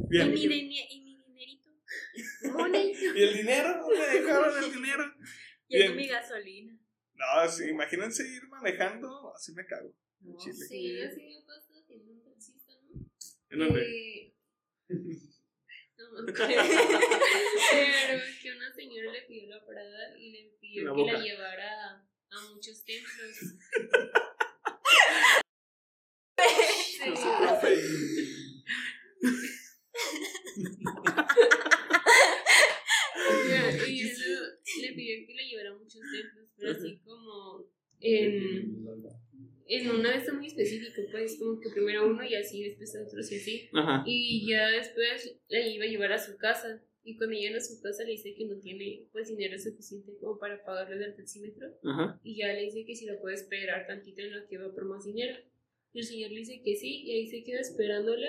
Bien. 0.09 0.37
¿Y 0.37 0.49
mi, 0.49 0.55
y 0.55 1.01
mi 1.01 1.17
dinerito? 1.27 1.71
¿Y 3.17 3.23
el 3.23 3.35
dinero? 3.35 3.81
¿Dónde 3.81 4.21
dejaron 4.21 4.65
el 4.65 4.73
dinero? 4.75 5.05
Y 5.69 5.83
aquí 5.83 5.95
mi 5.95 6.09
gasolina. 6.09 6.79
No, 7.15 7.67
imagínense 7.69 8.27
ir 8.27 8.49
manejando, 8.49 9.33
así 9.35 9.53
me 9.53 9.67
cago. 9.67 9.93
No, 10.21 10.39
sí, 10.41 10.51
así 11.01 11.23
me 11.23 11.43
pasa 11.47 11.83
siendo 11.87 12.13
un 12.13 12.25
taxista, 12.25 12.73
¿no? 12.83 13.07
¿En 13.51 13.59
dónde? 13.59 13.83
Eh, 13.83 14.35
no, 14.89 16.27
Pero 16.27 18.23
que 18.43 18.53
una 18.53 18.73
señora 18.73 19.13
le 19.13 19.23
pidió 19.23 19.49
la 19.49 19.65
parada 19.65 20.19
y 20.19 20.31
le 20.31 20.53
pidió 20.61 20.95
que 20.95 21.13
la 21.13 21.19
llevara 21.21 22.09
a 22.31 22.41
muchos 22.53 22.85
templos. 22.85 23.57
Yo 27.07 27.17
soy 27.17 27.33
profe. 27.47 27.73
y 33.89 34.01
eso 34.03 34.23
le 34.83 34.93
pidió 34.93 35.27
que 35.27 35.35
le 35.35 35.49
llevara 35.49 35.71
a 35.71 35.79
muchos 35.79 36.01
templos, 36.01 36.51
pero 36.57 36.73
así 36.73 36.99
como 37.05 37.71
en, 38.01 38.87
en 39.67 39.91
una 39.91 40.11
vez 40.11 40.33
muy 40.33 40.47
específico, 40.47 41.03
pues 41.11 41.39
como 41.39 41.61
que 41.61 41.71
primero 41.71 42.07
uno 42.07 42.25
y 42.25 42.35
otros 42.99 43.31
y 43.33 43.37
así. 43.37 43.69
Ajá. 43.73 44.03
Y 44.07 44.49
ya 44.49 44.69
después 44.69 45.37
la 45.49 45.67
iba 45.67 45.85
a 45.85 45.89
llevar 45.89 46.13
a 46.13 46.19
su 46.19 46.37
casa. 46.37 46.83
Y 47.05 47.17
cuando 47.17 47.37
llega 47.37 47.57
a 47.57 47.61
su 47.61 47.81
casa 47.81 48.05
le 48.05 48.11
dice 48.11 48.35
que 48.35 48.45
no 48.45 48.59
tiene 48.59 49.07
pues 49.13 49.29
dinero 49.29 49.59
suficiente 49.59 50.13
como 50.21 50.39
para 50.39 50.63
pagarle 50.63 50.99
del 50.99 51.17
taxímetro. 51.17 51.75
Ajá. 51.85 52.21
Y 52.23 52.37
ya 52.37 52.53
le 52.53 52.63
dice 52.63 52.85
que 52.85 52.95
si 52.95 53.07
lo 53.07 53.19
puede 53.21 53.37
esperar 53.37 53.87
tantito 53.87 54.21
en 54.21 54.39
lo 54.39 54.47
que 54.47 54.59
va 54.59 54.73
por 54.75 54.85
más 54.85 55.05
dinero. 55.05 55.37
Y 55.93 56.01
el 56.01 56.05
señor 56.05 56.31
le 56.33 56.41
dice 56.41 56.61
que 56.63 56.77
sí, 56.77 57.05
y 57.05 57.13
ahí 57.13 57.27
se 57.27 57.43
queda 57.45 57.61
esperándola. 57.61 58.29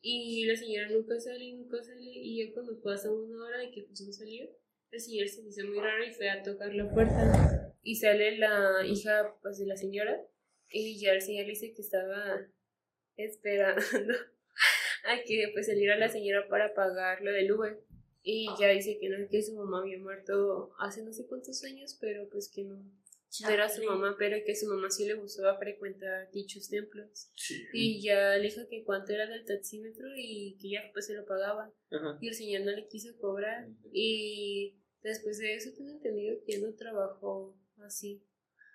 Y 0.00 0.44
la 0.46 0.56
señora 0.56 0.88
nunca 0.90 1.18
sale, 1.18 1.52
nunca 1.52 1.82
sale. 1.82 2.02
Y 2.02 2.44
ya 2.44 2.52
cuando 2.52 2.80
pasa 2.80 3.12
una 3.12 3.44
hora 3.44 3.58
de 3.58 3.70
que 3.70 3.82
pues 3.82 4.00
no 4.02 4.12
salió, 4.12 4.48
el 4.90 5.00
señor 5.00 5.28
se 5.28 5.42
hizo 5.42 5.66
muy 5.66 5.78
raro 5.80 6.04
y 6.04 6.12
fue 6.12 6.28
a 6.30 6.42
tocar 6.42 6.74
la 6.74 6.90
puerta. 6.90 7.74
Y 7.82 7.96
sale 7.96 8.38
la 8.38 8.86
hija 8.86 9.34
pues 9.42 9.58
de 9.58 9.66
la 9.66 9.76
señora. 9.76 10.22
Y 10.70 10.98
ya 10.98 11.12
el 11.12 11.20
señor 11.20 11.44
le 11.44 11.50
dice 11.50 11.72
que 11.72 11.82
estaba 11.82 12.46
esperando 13.16 13.82
a 15.04 15.22
que 15.24 15.50
pues 15.52 15.66
saliera 15.66 15.96
la 15.96 16.08
señora 16.08 16.48
para 16.48 16.74
pagar 16.74 17.22
lo 17.22 17.32
del 17.32 17.52
Uber. 17.52 17.80
Y 18.22 18.48
ya 18.58 18.68
dice 18.68 18.98
que 18.98 19.10
no, 19.10 19.28
que 19.28 19.42
su 19.42 19.54
mamá 19.54 19.80
había 19.80 19.98
muerto 19.98 20.74
hace 20.78 21.02
no 21.02 21.12
sé 21.12 21.26
cuántos 21.26 21.62
años, 21.64 21.98
pero 22.00 22.26
pues 22.30 22.48
que 22.48 22.64
no, 22.64 22.76
no 22.76 23.48
era 23.50 23.68
su 23.68 23.84
mamá, 23.84 24.16
pero 24.18 24.38
que 24.46 24.56
su 24.56 24.66
mamá 24.66 24.90
sí 24.90 25.04
le 25.04 25.14
gustaba 25.14 25.58
frecuentar 25.58 26.30
dichos 26.30 26.70
templos. 26.70 27.30
Sí. 27.34 27.66
Y 27.74 28.00
ya 28.00 28.36
le 28.36 28.44
dijo 28.44 28.62
que 28.70 28.82
cuánto 28.82 29.12
era 29.12 29.26
del 29.26 29.44
taxímetro 29.44 30.06
y 30.16 30.56
que 30.58 30.70
ya 30.70 30.90
pues 30.94 31.06
se 31.06 31.14
lo 31.14 31.26
pagaba. 31.26 31.70
Ajá. 31.90 32.18
Y 32.20 32.28
el 32.28 32.34
señor 32.34 32.62
no 32.62 32.70
le 32.70 32.88
quiso 32.88 33.14
cobrar. 33.18 33.68
Y 33.92 34.76
después 35.02 35.38
de 35.38 35.56
eso 35.56 35.70
tengo 35.76 35.90
entendido 35.90 36.38
que 36.46 36.58
no 36.60 36.72
trabajó 36.74 37.54
así. 37.82 38.22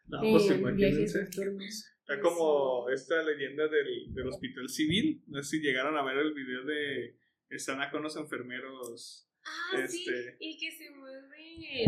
No, 0.10 0.22
pues 0.22 0.50
en 0.50 0.75
viajes 0.75 1.16
imagínense. 1.16 1.86
Está 2.00 2.20
como 2.22 2.89
esta 2.89 3.22
leyenda 3.24 3.68
del, 3.68 4.13
del 4.13 4.28
hospital 4.28 4.68
civil. 4.68 5.22
No 5.28 5.44
sé 5.44 5.58
si 5.58 5.63
llegaron 5.63 5.96
a 5.98 6.04
ver 6.04 6.18
el 6.18 6.34
video 6.34 6.63
de 6.66 7.16
están 7.50 7.82
acá 7.82 7.98
unos 8.00 8.16
enfermeros. 8.16 9.30
Ah, 9.44 9.86
sí. 9.88 10.06
Este- 10.08 10.38
Y 10.39 10.58
que 10.58 10.72
se 10.72 10.89
mueven 10.92 11.30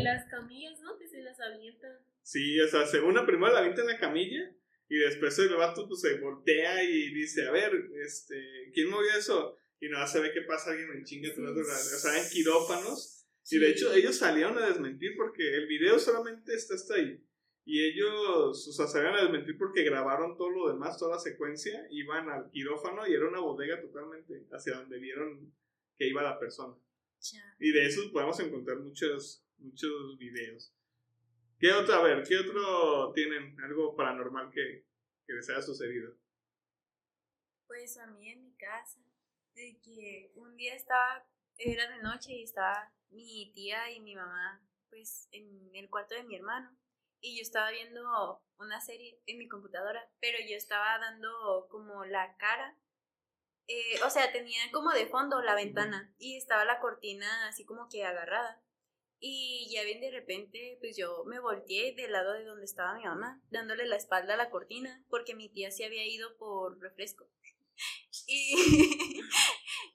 las 0.04 0.30
camillas, 0.30 0.80
¿no? 0.82 0.98
Que 0.98 1.08
se 1.08 1.22
las 1.22 1.40
avientan. 1.40 1.92
Sí, 2.22 2.60
o 2.62 2.68
sea, 2.68 2.86
según 2.86 3.16
la 3.16 3.25
primera 3.25 3.51
la 3.54 3.60
avienta 3.60 3.82
en 3.82 3.88
la 3.88 4.00
camilla 4.00 4.56
y 4.88 4.98
después 4.98 5.38
el 5.40 5.56
vato 5.56 5.88
pues, 5.88 6.01
se 6.01 6.20
voltea 6.20 6.84
y 6.84 7.13
dice, 7.13 7.48
a 7.48 7.51
ver, 7.51 7.72
este, 8.04 8.72
¿quién 8.74 8.90
movió 8.90 9.10
eso? 9.18 9.58
Y 9.80 9.90
nada, 9.90 10.06
se 10.06 10.20
ve 10.20 10.32
que 10.32 10.42
pasa 10.42 10.72
alguien 10.72 10.92
en 10.92 11.04
chinga 11.04 11.30
la- 11.38 11.51
O 11.51 11.63
sea, 11.63 12.24
en 12.24 12.30
quirófanos. 12.30 13.25
Y 13.50 13.58
de 13.58 13.72
hecho 13.72 13.92
ellos 13.94 14.16
salieron 14.18 14.58
a 14.60 14.68
desmentir 14.68 15.13
porque 15.18 15.56
el 15.56 15.66
video 15.68 15.98
solamente 15.98 16.54
está 16.54 16.75
hasta 16.75 16.96
ahí. 16.96 17.20
Y 17.63 17.86
ellos, 17.86 18.68
o 18.68 18.72
sea, 18.72 18.88
salieron 18.88 19.18
a 19.18 19.22
desmentir 19.22 19.58
porque 19.58 19.84
grabaron 19.84 20.36
todo 20.36 20.50
lo 20.50 20.70
demás, 20.70 20.98
toda 20.98 21.15
la 21.15 21.22
secuencia, 21.22 21.88
iban 21.91 22.30
al 22.30 22.50
quirófano 22.50 23.08
y 23.08 23.13
era 23.13 23.27
una 23.27 23.39
bodega 23.39 23.80
totalmente 23.80 24.48
hacia 24.51 24.77
donde 24.77 24.98
vieron 24.98 25.53
que 25.98 26.08
iba 26.08 26.24
la 26.24 26.39
persona. 26.39 26.75
Y 27.60 27.72
de 27.72 27.86
esos 27.86 28.08
podemos 28.08 28.39
encontrar 28.39 28.80
muchos, 28.80 29.46
muchos 29.60 30.18
videos. 30.18 30.74
¿Qué 31.60 31.72
otro, 31.72 31.94
a 31.94 32.03
ver, 32.03 32.24
qué 32.27 32.39
otro 32.39 33.13
tienen 33.13 33.60
algo 33.62 33.96
paranormal 33.96 34.50
que, 34.50 34.88
que 35.27 35.34
les 35.34 35.48
haya 35.50 35.62
sucedido? 35.62 36.18
Pues 37.68 37.98
a 37.98 38.08
mí 38.08 38.30
en 38.30 38.41
mi 38.41 38.56
casa, 38.56 39.00
de 39.53 39.80
que 39.80 40.32
un 40.36 40.56
día 40.58 40.74
estaba, 40.74 41.24
era 41.58 41.96
de 41.96 42.01
noche 42.01 42.34
y 42.34 42.44
estaba 42.44 42.91
mi 43.12 43.51
tía 43.53 43.91
y 43.91 44.00
mi 44.00 44.15
mamá, 44.15 44.68
pues 44.89 45.30
en 45.32 45.70
el 45.75 45.89
cuarto 45.89 46.15
de 46.15 46.24
mi 46.24 46.36
hermano. 46.36 46.75
Y 47.22 47.38
yo 47.38 47.42
estaba 47.44 47.72
viendo 47.72 48.42
una 48.58 48.82
serie 48.82 49.20
en 49.28 49.38
mi 49.38 49.48
computadora, 49.48 50.10
pero 50.20 50.38
yo 50.50 50.56
estaba 50.58 50.98
dando 51.00 51.68
como 51.70 52.06
la 52.06 52.36
cara. 52.38 52.78
eh, 53.68 54.01
o 54.06 54.10
sea, 54.10 54.32
tenía 54.32 54.60
como 54.72 54.92
de 54.92 55.08
fondo 55.08 55.42
la 55.42 55.56
ventana 55.56 56.13
y 56.18 56.36
estaba 56.38 56.66
la 56.66 56.80
cortina 56.80 57.48
así 57.48 57.66
como 57.66 57.88
que 57.90 58.04
agarrada. 58.06 58.62
Y 59.20 59.70
ya 59.74 59.84
bien 59.84 60.01
de 60.01 60.12
repente, 60.12 60.78
pues 60.82 60.98
yo 60.98 61.24
me 61.25 61.40
volteé 61.40 61.94
del 61.96 62.12
lado 62.12 62.34
de 62.34 62.44
donde 62.44 62.66
estaba 62.66 62.96
mi 62.96 63.04
mamá, 63.06 63.42
dándole 63.51 63.86
la 63.86 63.96
espalda 63.98 64.34
a 64.34 64.38
la 64.38 64.50
cortina, 64.50 65.04
porque 65.10 65.36
mi 65.36 65.48
tía 65.50 65.72
se 65.72 65.86
había 65.86 66.06
ido 66.08 66.38
por 66.38 66.80
refresco. 66.82 67.28
Y, 68.28 68.54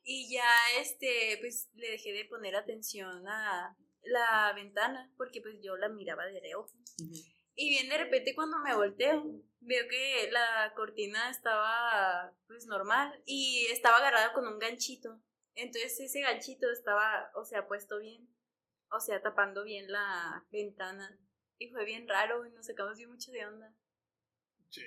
y 0.04 0.32
ya 0.32 0.48
este, 0.80 1.38
pues 1.40 1.68
le 1.74 1.90
dejé 1.92 2.12
de 2.12 2.24
poner 2.24 2.56
atención 2.56 3.26
a 3.28 3.76
la 4.06 4.52
ventana, 4.54 5.12
porque 5.16 5.40
pues 5.40 5.56
yo 5.62 5.76
la 5.76 5.88
miraba 5.88 6.26
de 6.26 6.40
reojo. 6.40 6.72
Y 7.54 7.70
bien 7.70 7.88
de 7.88 7.98
repente 7.98 8.34
cuando 8.34 8.58
me 8.58 8.74
volteo, 8.74 9.24
veo 9.60 9.88
que 9.88 10.30
la 10.30 10.72
cortina 10.76 11.30
estaba 11.30 12.32
pues 12.46 12.66
normal 12.66 13.22
y 13.24 13.66
estaba 13.70 13.96
agarrada 13.96 14.32
con 14.32 14.46
un 14.46 14.58
ganchito. 14.58 15.20
Entonces 15.54 15.98
ese 15.98 16.20
ganchito 16.20 16.70
estaba, 16.70 17.30
o 17.34 17.44
sea, 17.44 17.66
puesto 17.66 17.98
bien, 17.98 18.28
o 18.90 19.00
sea, 19.00 19.22
tapando 19.22 19.64
bien 19.64 19.90
la 19.90 20.44
ventana. 20.52 21.18
Y 21.58 21.70
fue 21.70 21.86
bien 21.86 22.06
raro 22.06 22.46
y 22.46 22.50
nos 22.50 22.66
sacamos 22.66 22.98
bien 22.98 23.10
mucho 23.10 23.32
de 23.32 23.46
onda. 23.46 23.74
Sí. 24.68 24.82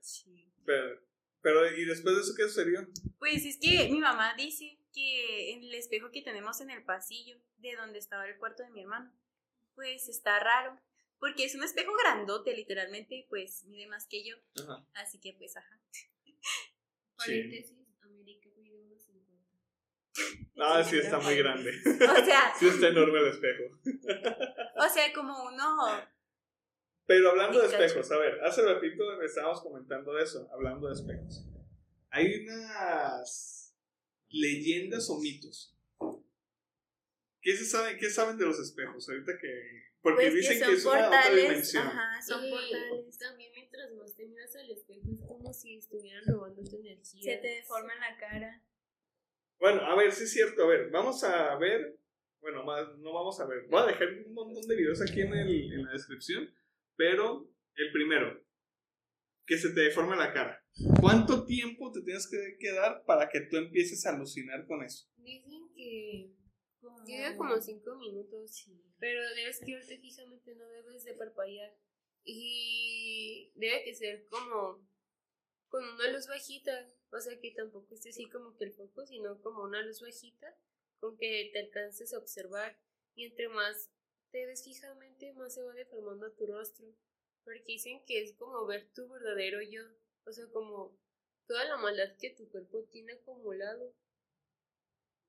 Sí. 0.00 0.52
Pero, 0.64 1.00
pero, 1.40 1.70
¿y 1.76 1.84
después 1.84 2.16
de 2.16 2.20
eso 2.22 2.34
qué 2.36 2.42
sucedió? 2.44 2.86
Pues 3.18 3.44
es 3.44 3.58
que 3.60 3.88
mi 3.90 4.00
mamá 4.00 4.34
dice 4.36 4.77
que 4.92 5.52
en 5.52 5.62
el 5.62 5.74
espejo 5.74 6.10
que 6.10 6.22
tenemos 6.22 6.60
en 6.60 6.70
el 6.70 6.84
pasillo, 6.84 7.38
de 7.58 7.76
donde 7.76 7.98
estaba 7.98 8.26
el 8.26 8.38
cuarto 8.38 8.62
de 8.62 8.70
mi 8.70 8.82
hermano, 8.82 9.12
pues 9.74 10.08
está 10.08 10.38
raro. 10.40 10.78
Porque 11.18 11.44
es 11.44 11.54
un 11.54 11.64
espejo 11.64 11.92
grandote, 11.96 12.54
literalmente, 12.54 13.26
pues 13.28 13.64
mide 13.64 13.88
más 13.88 14.06
que 14.06 14.24
yo. 14.24 14.36
Ajá. 14.62 14.86
Así 14.94 15.18
que 15.18 15.34
pues, 15.36 15.56
ajá. 15.56 15.80
Paréntesis, 17.16 17.76
América 18.02 18.48
mide 18.56 18.78
unos 18.80 19.02
50. 19.02 19.58
Ah, 20.58 20.84
sí, 20.84 20.98
está 20.98 21.18
muy 21.18 21.36
grande. 21.36 21.72
O 21.86 22.24
sea, 22.24 22.52
Sí, 22.58 22.68
está 22.68 22.88
enorme 22.88 23.18
el 23.18 23.28
espejo. 23.28 23.64
o 24.76 24.88
sea, 24.88 25.12
como 25.12 25.44
uno. 25.44 25.76
Pero 27.06 27.30
hablando 27.30 27.60
de 27.60 27.66
espejos, 27.66 28.12
a 28.12 28.18
ver, 28.18 28.38
hace 28.44 28.62
ratito 28.62 29.20
estábamos 29.22 29.62
comentando 29.62 30.12
de 30.12 30.22
eso, 30.22 30.48
hablando 30.52 30.88
de 30.88 30.94
espejos. 30.94 31.44
Hay 32.10 32.44
unas 32.44 33.57
leyendas 34.30 35.08
o 35.10 35.18
mitos. 35.20 35.74
¿Qué, 37.40 37.56
se 37.56 37.64
sabe, 37.64 37.96
¿Qué 37.96 38.10
saben 38.10 38.36
de 38.36 38.46
los 38.46 38.58
espejos? 38.58 39.08
Ahorita 39.08 39.32
que. 39.40 39.88
Porque 40.00 40.22
Pues 40.30 40.34
dicen 40.34 40.58
que 40.58 40.58
que, 40.58 40.64
son 40.64 40.74
es 40.74 40.84
una 40.84 41.08
otra 41.08 41.20
portales. 41.22 41.42
dimensión. 41.48 41.86
Ajá, 41.86 42.22
son 42.22 42.44
Y 42.46 42.50
portales. 42.50 43.18
También 43.18 43.52
mientras 43.52 43.92
más 43.92 44.14
te 44.14 44.26
miras 44.26 44.54
al 44.56 44.70
espejo 44.70 45.08
es 45.12 45.20
como 45.26 45.52
si 45.52 45.76
estuvieran 45.76 46.24
robando 46.26 46.62
tu 46.62 46.76
energía. 46.76 47.22
Se 47.22 47.36
te 47.38 47.48
deforma 47.48 47.94
la 47.96 48.16
cara. 48.18 48.62
Bueno, 49.58 49.80
a 49.82 49.96
ver, 49.96 50.12
sí 50.12 50.24
es 50.24 50.32
cierto. 50.32 50.64
A 50.64 50.66
ver, 50.68 50.90
vamos 50.90 51.22
a 51.24 51.56
ver. 51.56 51.98
Bueno, 52.40 52.62
más, 52.64 52.96
no 52.98 53.12
vamos 53.12 53.40
a 53.40 53.46
ver. 53.46 53.66
Voy 53.68 53.82
a 53.82 53.86
dejar 53.86 54.08
un 54.26 54.34
montón 54.34 54.62
de 54.68 54.76
videos 54.76 55.00
aquí 55.02 55.20
en, 55.22 55.34
el, 55.34 55.72
en 55.72 55.84
la 55.84 55.92
descripción. 55.92 56.48
Pero 56.96 57.50
el 57.74 57.92
primero, 57.92 58.40
que 59.48 59.56
se 59.56 59.70
te 59.70 59.80
deforme 59.80 60.14
la 60.14 60.32
cara. 60.32 60.62
¿Cuánto 61.00 61.46
tiempo 61.46 61.90
te 61.90 62.02
tienes 62.02 62.28
que 62.30 62.58
quedar 62.60 63.02
para 63.06 63.30
que 63.30 63.40
tú 63.40 63.56
empieces 63.56 64.04
a 64.04 64.14
alucinar 64.14 64.66
con 64.66 64.84
eso? 64.84 65.08
Dicen 65.16 65.72
que 65.74 66.34
Como... 66.80 67.02
llega 67.06 67.34
como 67.34 67.58
5 67.58 67.96
minutos, 67.96 68.70
pero 68.98 69.22
debes 69.34 69.60
quedarte 69.64 69.98
fijamente, 69.98 70.54
no 70.54 70.68
debes 70.68 71.04
de 71.04 71.14
parpadear. 71.14 71.74
Y 72.24 73.50
debe 73.54 73.84
que 73.84 73.94
ser 73.94 74.26
como 74.28 74.86
con 75.68 75.82
una 75.82 76.12
luz 76.12 76.28
bajita, 76.28 76.86
o 77.10 77.20
sea 77.20 77.40
que 77.40 77.52
tampoco 77.52 77.94
esté 77.94 78.10
así 78.10 78.28
como 78.28 78.54
que 78.56 78.64
el 78.64 78.72
foco, 78.72 79.06
sino 79.06 79.40
como 79.40 79.62
una 79.62 79.82
luz 79.82 80.02
bajita 80.02 80.54
con 81.00 81.16
que 81.16 81.50
te 81.54 81.60
alcances 81.60 82.12
a 82.12 82.18
observar. 82.18 82.78
Y 83.14 83.24
entre 83.24 83.48
más 83.48 83.90
te 84.30 84.44
ves 84.44 84.62
fijamente, 84.62 85.32
más 85.32 85.54
se 85.54 85.62
va 85.62 85.72
deformando 85.72 86.30
tu 86.32 86.46
rostro. 86.46 86.86
Porque 87.48 87.62
dicen 87.72 88.02
que 88.06 88.22
es 88.22 88.34
como 88.34 88.66
ver 88.66 88.90
tu 88.94 89.08
verdadero 89.08 89.62
yo, 89.62 89.80
o 90.26 90.32
sea, 90.32 90.44
como 90.52 90.94
toda 91.46 91.64
la 91.64 91.78
maldad 91.78 92.14
que 92.20 92.28
tu 92.34 92.46
cuerpo 92.50 92.84
tiene 92.92 93.12
acumulado. 93.14 93.94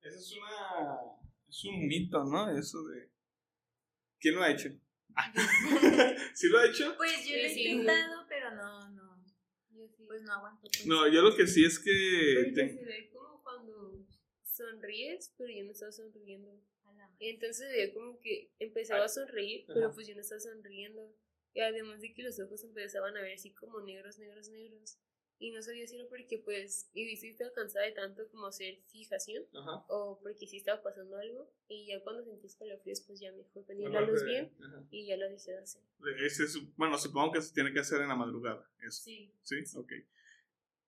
Eso 0.02 0.18
es 0.18 0.34
una. 0.34 1.00
Es 1.48 1.64
un 1.64 1.88
mito, 1.88 2.24
¿no? 2.26 2.50
Eso 2.58 2.84
de. 2.90 3.10
¿Quién 4.20 4.36
lo 4.36 4.44
ha 4.44 4.52
hecho? 4.52 4.68
¿Sí 6.34 6.50
lo 6.50 6.60
ha 6.60 6.66
hecho? 6.68 6.94
Pues 6.98 7.26
yo 7.26 7.36
lo 7.38 7.42
he 7.44 7.50
Sí, 7.50 7.56
sí. 7.56 7.70
intentado, 7.70 8.26
pero 8.28 8.52
no, 8.54 8.90
no. 8.90 9.26
Yo 9.70 9.88
sí. 9.88 10.04
Pues 10.06 10.22
no 10.24 10.34
aguanto. 10.34 10.68
pues. 10.72 10.86
No, 10.86 11.08
yo 11.08 11.22
lo 11.22 11.36
que 11.38 11.48
sí 11.48 11.64
es 11.64 11.80
que. 11.80 12.52
Te- 12.54 12.70
se 12.78 12.84
ve 12.86 13.10
como 13.14 13.42
cuando 13.44 14.06
sonríes, 14.44 15.34
pero 15.38 15.50
yo 15.54 15.64
no 15.64 15.72
estaba 15.72 15.92
sonriendo. 15.94 16.62
Y 17.22 17.30
entonces 17.30 17.70
veía 17.70 17.94
como 17.94 18.20
que 18.20 18.52
empezaba 18.60 19.06
a 19.06 19.10
sonreír, 19.10 19.66
pero 19.68 19.92
pues 19.94 20.06
yo 20.08 20.16
no 20.16 20.22
estaba 20.22 20.40
sonriendo. 20.42 21.14
Y 21.54 21.62
además 21.62 22.02
de 22.02 22.14
que 22.14 22.24
los 22.24 22.40
ojos 22.40 22.64
empezaban 22.64 23.16
a 23.18 23.22
ver 23.22 23.34
así 23.34 23.52
como 23.52 23.82
negros, 23.82 24.20
negros, 24.20 24.50
negros. 24.50 24.98
Y 25.42 25.52
no 25.52 25.62
sabía 25.62 25.88
si 25.88 25.96
era 25.96 26.06
porque, 26.10 26.38
pues, 26.40 26.90
y 26.94 27.16
sí 27.16 27.30
estaba 27.30 27.52
cansada 27.54 27.86
de 27.86 27.94
tanto 27.94 28.28
como 28.30 28.48
hacer 28.48 28.78
fijación 28.88 29.46
Ajá. 29.54 29.86
o 29.88 30.20
porque 30.22 30.46
sí 30.46 30.58
estaba 30.58 30.84
pasando 30.84 31.18
algo. 31.18 31.50
Y 31.70 31.88
ya 31.88 32.04
cuando 32.04 32.24
sentí 32.26 32.48
escalofríos, 32.48 33.02
pues 33.08 33.22
ya 33.22 33.32
mejor 33.32 33.64
tenía 33.64 33.88
la 33.88 34.02
luz 34.02 34.24
bien 34.26 34.52
ajá. 34.62 34.84
y 34.92 35.08
ya 35.08 35.16
lo 35.16 35.30
dejé 35.30 35.52
de 35.52 35.60
hacer. 35.60 35.82
Ese 36.26 36.44
es- 36.44 36.76
bueno, 36.76 36.98
supongo 36.98 37.32
que 37.32 37.42
se 37.42 37.54
tiene 37.54 37.72
que 37.72 37.80
hacer 37.80 38.02
en 38.02 38.10
la 38.10 38.16
madrugada. 38.16 38.70
Eso. 38.86 39.02
Sí. 39.04 39.34
Sí, 39.44 39.56
ok. 39.78 39.94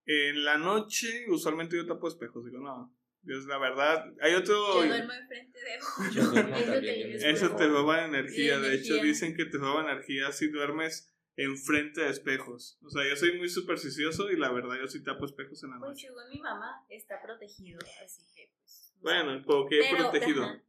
En 0.04 0.44
la 0.44 0.58
noche, 0.58 1.30
usualmente 1.30 1.76
yo 1.76 1.86
tapo 1.86 2.08
espejos. 2.08 2.44
Digo, 2.44 2.58
no, 2.58 2.94
Dios, 3.22 3.46
la 3.46 3.58
verdad. 3.58 4.12
Hay 4.20 4.34
otro. 4.34 4.54
Yo 4.82 4.88
duermo 4.88 5.12
enfrente 5.12 5.58
de 5.60 6.12
Yo 6.12 6.22
duermo 6.24 6.56
Eso 6.56 6.80
te- 6.80 7.30
eso 7.30 7.56
te 7.56 7.68
roba 7.68 8.04
energía. 8.04 8.58
De 8.58 8.74
hecho, 8.74 8.94
dicen 8.96 9.36
que 9.36 9.44
te 9.44 9.58
roba 9.58 9.82
energía 9.82 10.32
si 10.32 10.48
duermes 10.48 11.08
enfrente 11.36 12.00
de 12.02 12.10
espejos. 12.10 12.78
O 12.84 12.90
sea, 12.90 13.08
yo 13.08 13.16
soy 13.16 13.38
muy 13.38 13.48
supersticioso 13.48 14.30
y 14.30 14.36
la 14.36 14.50
verdad 14.52 14.76
yo 14.80 14.86
sí 14.88 15.02
tapo 15.02 15.24
espejos 15.24 15.62
en 15.64 15.70
la 15.70 15.78
Pues 15.78 15.90
noche. 15.90 16.08
según 16.08 16.28
mi 16.30 16.40
mamá, 16.40 16.84
está 16.90 17.22
protegido, 17.22 17.78
así 18.04 18.22
que 18.34 18.50
pues. 18.58 18.92
no 18.96 19.00
Bueno, 19.02 19.42
porque 19.46 19.78
he 19.80 19.90
Pero, 19.90 20.10
protegido. 20.10 20.44
ajá. 20.44 20.62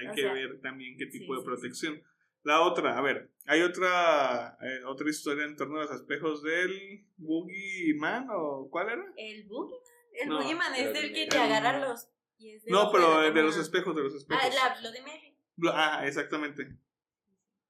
Hay 0.00 0.06
O 0.08 0.14
que 0.14 0.20
sea, 0.22 0.32
ver 0.32 0.60
también 0.60 0.96
qué 0.98 1.06
tipo 1.06 1.24
sí, 1.24 1.30
de 1.30 1.36
sí, 1.36 1.40
sí. 1.40 1.44
protección. 1.46 2.02
La 2.42 2.60
otra, 2.62 2.96
a 2.98 3.02
ver, 3.02 3.30
hay 3.46 3.60
otra 3.62 4.56
eh, 4.62 4.82
otra 4.84 5.08
historia 5.10 5.44
en 5.44 5.56
torno 5.56 5.78
a 5.78 5.82
los 5.84 5.90
espejos 5.92 6.42
del 6.42 7.04
Boogeyman 7.18 8.28
o 8.30 8.68
cuál 8.70 8.88
era? 8.90 9.04
El 9.16 9.44
boogeyman. 9.44 9.80
El 10.12 10.28
No, 10.28 10.38
boogeyman 10.38 10.74
es 10.74 10.80
pero 10.88 10.92
del 10.92 11.12
que 11.12 11.22
el- 11.24 11.28
te 11.28 11.38
agarra 11.38 11.78
los 11.88 12.08
pies. 12.36 12.62
No, 12.66 12.90
pero 12.92 13.22
eh, 13.24 13.32
de 13.32 13.42
los 13.42 13.56
espejos, 13.56 13.94
de 13.96 14.02
los 14.02 14.14
espejos. 14.14 14.42
Ah, 14.44 14.48
la, 14.74 14.80
lo 14.80 14.90
de 14.92 15.00
Mary. 15.02 15.36
Lo- 15.56 15.72
Ah, 15.74 16.06
exactamente. 16.06 16.76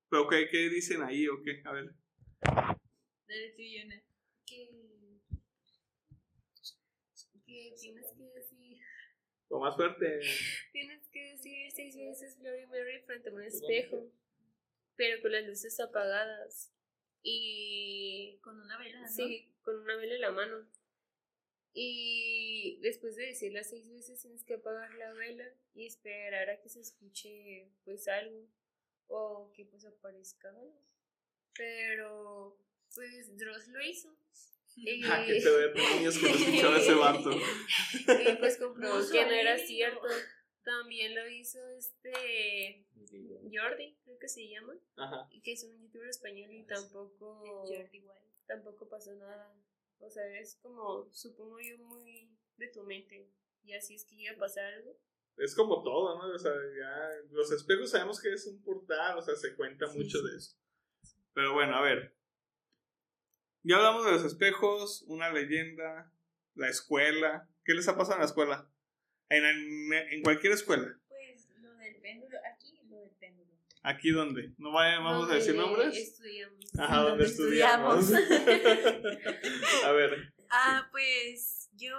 Pero 0.08 0.26
¿qué, 0.28 0.48
qué 0.50 0.68
dicen 0.68 1.02
ahí 1.02 1.28
o 1.28 1.42
qué? 1.42 1.62
A 1.64 1.72
ver. 1.72 1.94
Del 3.28 3.54
tuyo, 3.54 3.84
¿no? 3.86 3.94
Que, 4.46 4.70
que 7.46 7.74
tienes 7.80 8.12
que 8.16 8.24
decir, 8.34 8.78
O 9.48 9.60
más 9.60 9.76
fuerte. 9.76 10.20
tienes 10.72 11.08
que 11.10 11.20
decir 11.32 11.70
seis 11.72 11.96
veces 11.96 12.38
Bloody 12.38 12.66
Mary 12.66 13.02
frente 13.06 13.28
a 13.28 13.32
un 13.32 13.42
espejo, 13.42 14.10
pero 14.96 15.20
con 15.22 15.32
las 15.32 15.44
luces 15.46 15.78
apagadas 15.80 16.72
y 17.22 18.38
Con 18.42 18.58
una 18.60 18.78
vela, 18.78 19.00
¿no? 19.02 19.08
Sí, 19.08 19.52
con 19.62 19.78
una 19.80 19.96
vela 19.96 20.14
en 20.14 20.20
la 20.22 20.30
mano. 20.32 20.66
Y 21.72 22.78
después 22.82 23.16
de 23.16 23.26
decirla 23.26 23.62
seis 23.62 23.90
veces 23.90 24.20
tienes 24.20 24.42
que 24.44 24.54
apagar 24.54 24.92
la 24.94 25.12
vela 25.12 25.44
y 25.74 25.86
esperar 25.86 26.50
a 26.50 26.60
que 26.60 26.68
se 26.68 26.80
escuche 26.80 27.68
pues 27.84 28.08
algo 28.08 28.46
o 29.08 29.52
que 29.54 29.64
pues 29.66 29.84
aparezca 29.84 30.48
algo. 30.50 30.82
Pero 31.56 32.56
pues 32.94 33.36
Dross 33.36 33.68
lo 33.68 33.80
hizo. 33.82 34.14
Y, 34.76 35.02
Ah, 35.04 35.24
pedo 35.26 35.58
de 35.58 35.74
niños 35.74 36.16
que 36.16 36.28
no 36.28 36.34
escuchaba 36.36 36.78
ese 36.78 36.94
vato. 36.94 37.30
y 38.30 38.36
pues 38.36 38.56
comprobó 38.56 39.00
que 39.10 39.24
no 39.26 39.32
era 39.32 39.58
cierto. 39.58 40.06
También 40.62 41.14
lo 41.14 41.28
hizo 41.28 41.58
este 41.70 42.86
Jordi, 43.52 43.96
creo 44.04 44.18
que 44.18 44.28
se 44.28 44.48
llama, 44.48 44.74
Ajá. 44.96 45.26
y 45.32 45.40
que 45.40 45.52
es 45.52 45.64
un 45.64 45.76
youtuber 45.80 46.08
español 46.08 46.52
y 46.52 46.62
tampoco 46.62 47.64
Jordi 47.66 47.98
Wild. 47.98 48.46
tampoco 48.46 48.88
pasó 48.88 49.12
nada. 49.16 49.52
O 50.00 50.10
sea, 50.10 50.24
es 50.38 50.56
como, 50.62 51.08
supongo 51.12 51.58
yo, 51.60 51.78
muy 51.78 52.30
de 52.56 52.68
tu 52.68 52.82
mente. 52.84 53.30
Y 53.62 53.74
así 53.74 53.94
es 53.94 54.04
que 54.04 54.16
iba 54.16 54.34
a 54.34 54.38
pasar 54.38 54.64
algo. 54.64 54.96
Es 55.36 55.54
como 55.54 55.82
todo, 55.82 56.18
¿no? 56.18 56.34
O 56.34 56.38
sea, 56.38 56.52
ya 56.52 57.08
los 57.30 57.50
espejos 57.52 57.90
sabemos 57.90 58.20
que 58.20 58.32
es 58.32 58.46
un 58.46 58.62
portal, 58.62 59.18
o 59.18 59.22
sea, 59.22 59.36
se 59.36 59.54
cuenta 59.54 59.86
Sí, 59.86 59.98
mucho 59.98 60.18
sí. 60.18 60.24
de 60.30 60.36
eso. 60.36 60.56
Pero 61.34 61.54
bueno, 61.54 61.76
a 61.76 61.82
ver. 61.82 62.14
Ya 63.62 63.76
hablamos 63.76 64.04
de 64.06 64.12
los 64.12 64.24
espejos, 64.24 65.02
una 65.06 65.30
leyenda, 65.30 66.12
la 66.54 66.68
escuela. 66.68 67.48
¿Qué 67.64 67.74
les 67.74 67.86
ha 67.88 67.96
pasado 67.96 68.14
en 68.16 68.20
la 68.20 68.26
escuela? 68.26 68.70
En, 69.28 69.44
en, 69.44 69.92
en 69.92 70.22
cualquier 70.22 70.52
escuela. 70.54 70.98
Pues 71.08 71.48
lo 71.58 71.74
del 71.76 72.00
péndulo, 72.00 72.38
aquí 72.52 72.80
lo 72.88 72.96
del 72.96 73.10
péndulo. 73.10 73.52
¿Aquí 73.82 74.10
dónde? 74.10 74.52
¿No 74.58 74.72
vaya- 74.72 74.98
vamos 75.00 75.30
a 75.30 75.34
decir 75.34 75.56
Donde 75.56 75.70
nombres? 75.70 75.96
Estudiamos. 75.96 76.64
Ajá, 76.78 76.96
Donde 76.96 77.10
donde 77.10 77.24
estudiamos. 77.26 78.10
a 79.84 79.92
ver. 79.92 80.34
Ah, 80.50 80.88
pues 80.90 81.70
yo, 81.72 81.96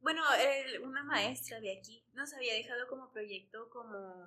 bueno, 0.00 0.22
el- 0.34 0.82
una 0.82 1.02
maestra 1.04 1.58
de 1.60 1.78
aquí 1.78 2.04
nos 2.12 2.34
había 2.34 2.54
dejado 2.54 2.86
como 2.88 3.10
proyecto 3.12 3.70
como, 3.70 4.26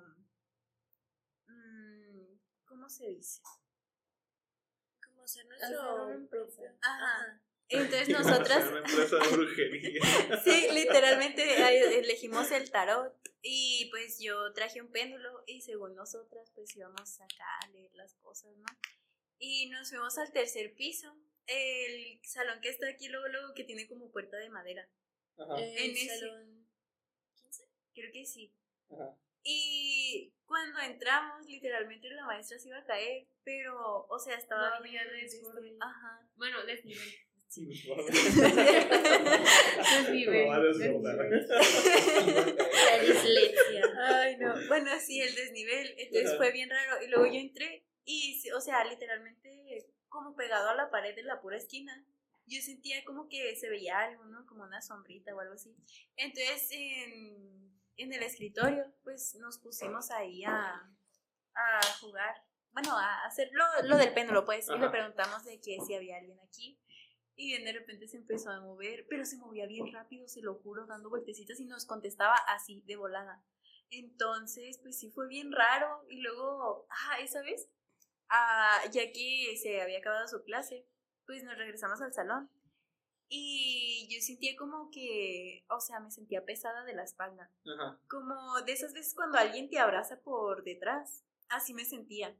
mm, 1.46 2.38
¿cómo 2.64 2.88
se 2.88 3.08
dice? 3.10 3.40
Como 5.04 5.22
hacer 5.22 5.46
Hacer 5.52 5.76
nuestro 5.78 6.28
propio. 6.28 6.72
Ajá. 6.82 7.40
Entonces 7.70 8.08
nosotras, 8.08 8.64
sí, 10.44 10.68
literalmente 10.72 11.98
elegimos 11.98 12.50
el 12.50 12.70
tarot 12.70 13.14
y 13.42 13.88
pues 13.90 14.18
yo 14.20 14.52
traje 14.52 14.82
un 14.82 14.90
péndulo 14.90 15.44
y 15.46 15.60
según 15.62 15.94
nosotras 15.94 16.50
pues 16.54 16.76
íbamos 16.76 17.20
acá 17.20 17.46
a 17.62 17.68
leer 17.68 17.90
las 17.94 18.14
cosas, 18.16 18.56
¿no? 18.56 18.66
Y 19.38 19.70
nos 19.70 19.88
fuimos 19.88 20.18
al 20.18 20.32
tercer 20.32 20.74
piso, 20.74 21.16
el 21.46 22.20
salón 22.24 22.60
que 22.60 22.70
está 22.70 22.88
aquí 22.88 23.08
luego, 23.08 23.28
luego 23.28 23.54
que 23.54 23.64
tiene 23.64 23.86
como 23.88 24.10
puerta 24.10 24.36
de 24.36 24.50
madera. 24.50 24.88
Ajá. 25.38 25.54
En 25.58 25.78
El 25.78 25.90
ese. 25.96 26.18
salón. 26.18 26.68
Creo 27.94 28.12
que 28.12 28.26
sí. 28.26 28.52
Ajá. 28.90 29.16
Y 29.42 30.34
cuando 30.44 30.80
entramos, 30.80 31.46
literalmente 31.46 32.10
la 32.10 32.26
maestra 32.26 32.58
se 32.58 32.68
iba 32.68 32.78
a 32.78 32.84
caer, 32.84 33.26
pero, 33.42 34.06
o 34.08 34.18
sea, 34.18 34.36
estaba 34.36 34.78
No 34.78 34.82
bien 34.82 35.08
desborde. 35.12 35.76
Ajá. 35.80 36.28
Bueno, 36.34 36.64
desnivel. 36.66 37.14
A 37.56 37.60
desbordar. 37.62 38.06
desnivel. 39.98 40.46
La 41.48 42.98
dislexia. 43.02 43.82
Ay, 43.98 44.36
no. 44.36 44.54
Bueno, 44.68 44.90
sí, 45.00 45.20
el 45.20 45.34
desnivel. 45.34 45.94
Entonces 45.98 46.36
fue 46.36 46.52
bien 46.52 46.70
raro. 46.70 47.02
Y 47.02 47.08
luego 47.08 47.26
yo 47.26 47.40
entré 47.40 47.84
y, 48.04 48.40
sí, 48.40 48.50
o 48.52 48.60
sea, 48.60 48.84
literalmente 48.84 49.88
como 50.08 50.34
pegado 50.34 50.70
a 50.70 50.74
la 50.74 50.90
pared 50.90 51.14
de 51.14 51.22
la 51.22 51.40
pura 51.40 51.56
esquina. 51.56 52.04
Yo 52.46 52.60
sentía 52.60 53.04
como 53.04 53.28
que 53.28 53.54
se 53.56 53.68
veía 53.68 53.98
algo, 54.00 54.24
¿no? 54.24 54.44
Como 54.46 54.64
una 54.64 54.82
sombrita 54.82 55.34
o 55.34 55.40
algo 55.40 55.54
así. 55.54 55.74
Entonces, 56.16 56.68
en, 56.72 57.72
en 57.96 58.12
el 58.12 58.22
escritorio, 58.22 58.92
pues 59.04 59.36
nos 59.36 59.58
pusimos 59.58 60.10
ahí 60.10 60.42
a, 60.44 60.82
a 61.54 61.80
jugar. 62.00 62.34
Bueno, 62.72 62.96
a 62.96 63.24
hacer 63.24 63.50
lo, 63.52 63.64
lo 63.88 63.96
del 63.96 64.12
péndulo, 64.14 64.44
pues. 64.44 64.68
Y 64.68 64.78
le 64.78 64.88
preguntamos 64.88 65.44
de 65.44 65.60
que 65.60 65.78
si 65.86 65.94
había 65.94 66.16
alguien 66.16 66.38
aquí. 66.40 66.78
Y 67.42 67.56
de 67.56 67.72
repente 67.72 68.06
se 68.06 68.18
empezó 68.18 68.50
a 68.50 68.60
mover, 68.60 69.06
pero 69.08 69.24
se 69.24 69.38
movía 69.38 69.66
bien 69.66 69.90
rápido, 69.90 70.28
se 70.28 70.42
lo 70.42 70.56
juro, 70.56 70.84
dando 70.84 71.08
vueltecitas 71.08 71.58
y 71.58 71.64
nos 71.64 71.86
contestaba 71.86 72.34
así, 72.48 72.82
de 72.82 72.96
volada. 72.96 73.42
Entonces, 73.88 74.78
pues 74.82 74.98
sí 74.98 75.10
fue 75.10 75.26
bien 75.26 75.50
raro. 75.50 76.04
Y 76.10 76.20
luego, 76.20 76.86
ah, 76.90 77.18
esa 77.18 77.40
vez, 77.40 77.70
ah, 78.28 78.82
ya 78.92 79.10
que 79.10 79.56
se 79.56 79.80
había 79.80 80.00
acabado 80.00 80.28
su 80.28 80.44
clase, 80.44 80.86
pues 81.24 81.42
nos 81.42 81.56
regresamos 81.56 82.02
al 82.02 82.12
salón. 82.12 82.50
Y 83.30 84.06
yo 84.10 84.20
sentía 84.20 84.54
como 84.58 84.90
que, 84.90 85.64
o 85.70 85.80
sea, 85.80 85.98
me 85.98 86.10
sentía 86.10 86.44
pesada 86.44 86.84
de 86.84 86.92
la 86.92 87.04
espalda. 87.04 87.50
Ajá. 87.64 87.98
Como 88.06 88.60
de 88.66 88.72
esas 88.72 88.92
veces 88.92 89.14
cuando 89.14 89.38
alguien 89.38 89.70
te 89.70 89.78
abraza 89.78 90.20
por 90.20 90.62
detrás. 90.62 91.24
Así 91.48 91.72
me 91.72 91.86
sentía. 91.86 92.36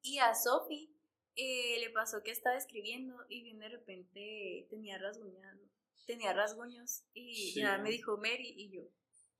Y 0.00 0.18
a 0.18 0.34
Sophie 0.34 0.93
eh, 1.36 1.78
le 1.80 1.90
pasó 1.90 2.22
que 2.22 2.30
estaba 2.30 2.56
escribiendo 2.56 3.16
y 3.28 3.42
bien 3.42 3.58
de 3.58 3.68
repente 3.68 4.66
tenía 4.70 4.98
rasguñado, 4.98 5.60
tenía 6.06 6.32
rasguños 6.32 7.04
y 7.12 7.34
Sí. 7.52 7.60
ya 7.60 7.78
me 7.78 7.90
dijo 7.90 8.16
Mary 8.16 8.54
y 8.56 8.70
yo, 8.70 8.82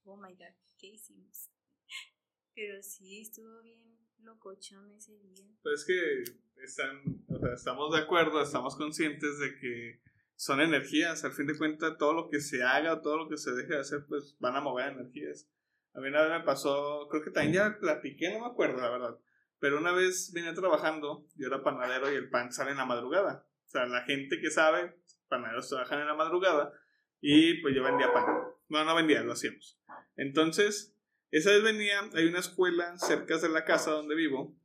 oh 0.04 0.16
my 0.16 0.33
god, 0.35 0.54
¿qué 0.78 0.88
hicimos? 0.88 1.50
Pero 2.54 2.83
sí, 2.83 3.20
estuvo 3.20 3.62
bien 3.62 3.98
locochón 4.18 4.90
ese 4.92 5.16
día. 5.18 5.44
Pues 5.62 5.80
es 5.80 5.87
que 5.87 6.62
están, 6.62 7.02
o 7.28 7.38
sea, 7.38 7.52
estamos 7.54 7.92
de 7.92 8.00
acuerdo, 8.00 8.40
estamos 8.42 8.76
conscientes 8.76 9.38
de 9.38 9.59
que 9.59 10.00
son 10.37 10.61
energías. 10.61 11.24
Al 11.24 11.33
fin 11.33 11.46
de 11.46 11.57
cuentas, 11.59 11.96
todo 11.98 12.12
lo 12.14 12.28
que 12.30 12.40
se 12.40 12.62
haga, 12.62 13.02
todo 13.02 13.18
lo 13.18 13.28
que 13.28 13.37
se 13.37 13.52
deje 13.52 13.74
de 13.74 13.80
hacer, 13.80 14.07
pues 14.09 14.37
van 14.40 14.57
a 14.57 14.61
mover 14.61 14.92
energías. 14.92 15.48
A 15.92 16.00
mí 16.00 16.09
una 16.09 16.22
vez 16.22 16.38
me 16.40 16.44
pasó, 16.44 17.07
creo 17.11 17.22
que 17.22 17.30
también 17.30 17.54
ya 17.54 17.78
platiqué, 17.78 18.30
no 18.33 18.40
me 18.40 18.46
acuerdo, 18.46 18.80
la 18.80 18.90
verdad. 18.90 19.18
Pero 19.59 19.79
una 19.79 19.93
vez 19.93 20.33
vine 20.33 20.53
trabajando, 20.53 21.27
yo 21.37 21.47
era 21.47 21.62
panadero 21.62 22.12
y 22.12 22.17
el 22.17 22.31
pan 22.31 22.53
sale 22.53 22.73
en 22.73 22.77
la 22.77 22.85
madrugada. 22.85 23.47
O 23.64 23.69
sea, 23.69 23.87
la 23.87 24.03
gente 24.03 24.40
que 24.40 24.51
sabe, 24.51 24.97
panaderos 25.29 25.69
trabajan 25.69 26.01
en 26.01 26.07
la 26.07 26.14
madrugada 26.14 26.73
y 27.21 27.61
pues 27.62 27.75
yo 27.75 27.83
vendía 27.83 28.12
pan. 28.12 28.27
No, 28.69 28.85
no 28.85 28.95
vendía, 28.95 29.23
lo 29.23 29.33
hacíamos. 29.33 29.81
Entonces, 30.17 30.97
esa 31.31 31.51
vez 31.51 31.62
venía, 31.62 32.01
hay 32.14 32.27
una 32.27 32.40
escuela 32.40 32.97
cerca 32.99 33.38
de 33.38 33.49
la 33.49 33.64
casa 33.64 33.90
donde 33.90 34.14
vivo 34.14 34.57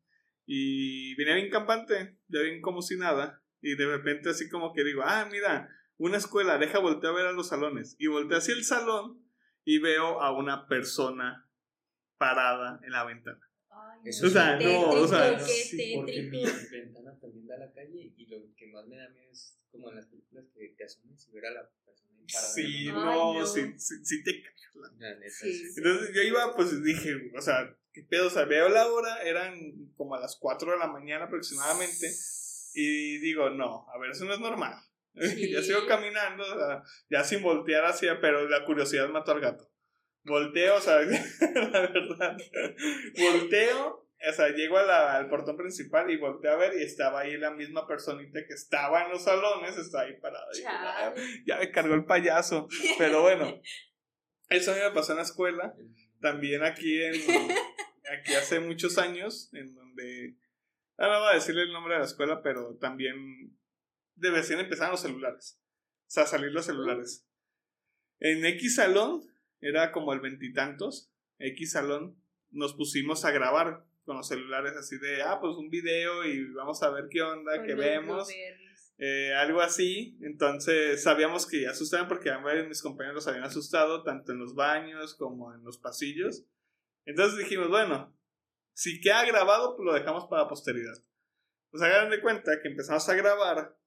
y 0.45 1.15
venía 1.15 1.35
bien 1.35 1.49
campante, 1.49 2.17
ya 2.27 2.41
bien 2.41 2.61
como 2.61 2.81
si 2.81 2.97
nada 2.97 3.43
y 3.61 3.75
de 3.75 3.85
repente 3.85 4.29
así 4.29 4.49
como 4.49 4.73
que 4.73 4.83
digo, 4.83 5.01
ah, 5.05 5.27
mira, 5.31 5.69
una 5.97 6.17
escuela, 6.17 6.57
deja 6.57 6.79
voltear 6.79 7.13
a 7.13 7.15
ver 7.15 7.27
a 7.27 7.31
los 7.31 7.49
salones 7.49 7.95
y 7.99 8.07
volteé 8.07 8.37
hacia 8.37 8.53
el 8.53 8.63
salón 8.63 9.21
y 9.65 9.79
veo 9.79 10.21
a 10.21 10.31
una 10.31 10.67
persona 10.67 11.49
parada 12.17 12.79
en 12.83 12.91
la 12.91 13.03
ventana. 13.03 13.48
Eso 14.05 14.27
O 14.27 14.29
sea, 14.29 14.57
no, 14.57 14.89
o 14.91 15.07
sea, 15.07 15.31
Tétrico, 15.37 15.47
sí, 15.47 15.93
Porque 15.95 16.21
mi 16.23 16.43
tétrico. 16.43 16.71
ventana 16.71 17.19
también 17.19 17.47
da 17.47 17.55
a 17.55 17.59
la 17.59 17.71
calle 17.73 18.13
y 18.15 18.25
lo 18.27 18.37
que 18.55 18.67
más 18.67 18.85
me 18.87 18.97
da 18.97 19.09
miedo 19.09 19.31
es 19.31 19.57
como 19.71 19.89
en 19.89 19.95
las 19.97 20.05
películas 20.07 20.45
que 20.53 20.69
te 20.77 20.83
asomes 20.85 21.27
y 21.27 21.31
ver 21.31 21.45
a 21.47 21.51
la 21.51 21.69
persona 21.85 22.19
parada. 22.31 22.53
Sí, 22.53 22.63
Ay, 22.63 22.85
no, 22.87 23.33
no. 23.39 23.45
sí, 23.45 23.61
sí, 23.77 23.95
sí 24.05 24.23
te 24.23 24.41
cagas 24.41 24.75
la- 24.99 25.09
La 25.09 25.19
neta, 25.19 25.29
Sí. 25.31 25.53
sí. 25.53 25.73
Entonces 25.77 26.11
yo 26.15 26.21
iba, 26.21 26.55
pues 26.55 26.83
dije, 26.83 27.13
o 27.37 27.41
sea, 27.41 27.75
¿qué 27.93 28.03
pedo? 28.03 28.27
O 28.27 28.29
sea, 28.29 28.45
veo 28.45 28.69
la 28.69 28.87
hora, 28.87 29.21
eran 29.23 29.91
como 29.97 30.15
a 30.15 30.19
las 30.19 30.37
4 30.37 30.71
de 30.71 30.77
la 30.79 30.87
mañana 30.87 31.25
aproximadamente, 31.25 32.09
y 32.73 33.17
digo, 33.19 33.49
no, 33.49 33.85
a 33.93 33.99
ver, 33.99 34.11
eso 34.11 34.25
no 34.25 34.33
es 34.33 34.39
normal. 34.39 34.73
Sí. 35.19 35.51
ya 35.51 35.61
sigo 35.61 35.85
caminando, 35.87 36.43
o 36.43 36.57
sea, 36.57 36.83
ya 37.09 37.23
sin 37.23 37.41
voltear 37.41 37.83
hacia, 37.83 38.21
pero 38.21 38.47
la 38.47 38.63
curiosidad 38.63 39.09
mató 39.09 39.31
al 39.31 39.41
gato. 39.41 39.69
Volteo, 40.25 40.75
o 40.77 40.81
sea, 40.81 40.99
la 41.01 41.79
verdad, 41.81 42.37
volteo, 43.17 44.05
o 44.29 44.33
sea, 44.33 44.49
llego 44.49 44.77
a 44.77 44.83
la- 44.83 45.15
al 45.17 45.29
portón 45.29 45.55
principal 45.57 46.09
y 46.11 46.17
volteo 46.17 46.51
a 46.51 46.57
ver 46.57 46.73
y 46.77 46.83
estaba 46.83 47.21
ahí 47.21 47.37
la 47.37 47.51
misma 47.51 47.87
personita 47.87 48.39
que 48.45 48.53
estaba 48.53 49.03
en 49.05 49.11
los 49.11 49.23
salones, 49.23 49.77
está 49.77 50.01
ahí 50.01 50.13
parada. 50.19 50.45
Y 50.55 50.63
"Ah, 50.67 51.13
ya 51.45 51.57
me 51.59 51.71
cargó 51.71 51.95
el 51.95 52.05
payaso, 52.05 52.67
pero 52.97 53.21
bueno, 53.21 53.61
eso 54.49 54.71
a 54.71 54.75
mí 54.75 54.81
me 54.81 54.91
pasó 54.91 55.13
en 55.13 55.17
la 55.17 55.23
escuela 55.23 55.73
también 56.19 56.63
aquí 56.63 57.01
en 57.01 57.13
aquí 58.11 58.33
hace 58.33 58.59
muchos 58.59 58.97
años 58.97 59.49
en 59.53 59.73
donde 59.73 60.35
ah, 60.97 61.07
no 61.07 61.19
voy 61.21 61.29
a 61.31 61.35
decirle 61.35 61.61
el 61.63 61.71
nombre 61.71 61.93
de 61.93 61.99
la 62.01 62.05
escuela 62.05 62.41
pero 62.43 62.75
también 62.77 63.55
de 64.15 64.31
recién 64.31 64.59
empezaron 64.59 64.91
los 64.91 65.01
celulares 65.01 65.61
o 66.07 66.11
sea 66.11 66.25
salir 66.25 66.51
los 66.51 66.65
celulares. 66.65 67.25
En 68.19 68.43
X 68.43 68.75
salón 68.75 69.21
era 69.61 69.91
como 69.91 70.13
el 70.13 70.19
veintitantos 70.19 71.11
X 71.39 71.71
salón 71.71 72.21
nos 72.51 72.73
pusimos 72.73 73.25
a 73.25 73.31
grabar 73.31 73.85
con 74.03 74.17
los 74.17 74.27
celulares 74.27 74.75
así 74.75 74.97
de 74.97 75.21
ah 75.21 75.39
pues 75.39 75.55
un 75.55 75.69
video 75.69 76.25
y 76.25 76.51
vamos 76.53 76.81
a 76.83 76.89
ver 76.89 77.07
qué 77.09 77.21
onda 77.21 77.55
los 77.57 77.77
vemos 77.77 78.29
eh, 78.99 79.33
algo 79.33 79.61
así. 79.61 80.17
Entonces 80.21 81.01
sabíamos 81.01 81.47
que 81.47 81.67
asustaban 81.67 82.07
porque 82.07 82.29
a 82.29 82.39
mis 82.67 82.81
compañeros 82.81 83.15
los 83.15 83.27
habían 83.27 83.45
asustado, 83.45 84.03
tanto 84.03 84.33
en 84.33 84.39
los 84.39 84.55
baños 84.55 85.15
como 85.15 85.53
en 85.53 85.63
los 85.63 85.77
pasillos. 85.77 86.45
Entonces 87.05 87.39
dijimos, 87.39 87.69
bueno, 87.69 88.13
si 88.73 88.99
queda 88.99 89.25
grabado, 89.25 89.75
pues 89.75 89.85
lo 89.85 89.93
dejamos 89.93 90.27
para 90.27 90.43
la 90.43 90.49
posteridad. 90.49 90.95
Pues 91.71 91.81
hagan 91.81 92.09
de 92.09 92.21
cuenta 92.21 92.61
que 92.61 92.67
empezamos 92.67 93.07
a 93.07 93.15
grabar 93.15 93.77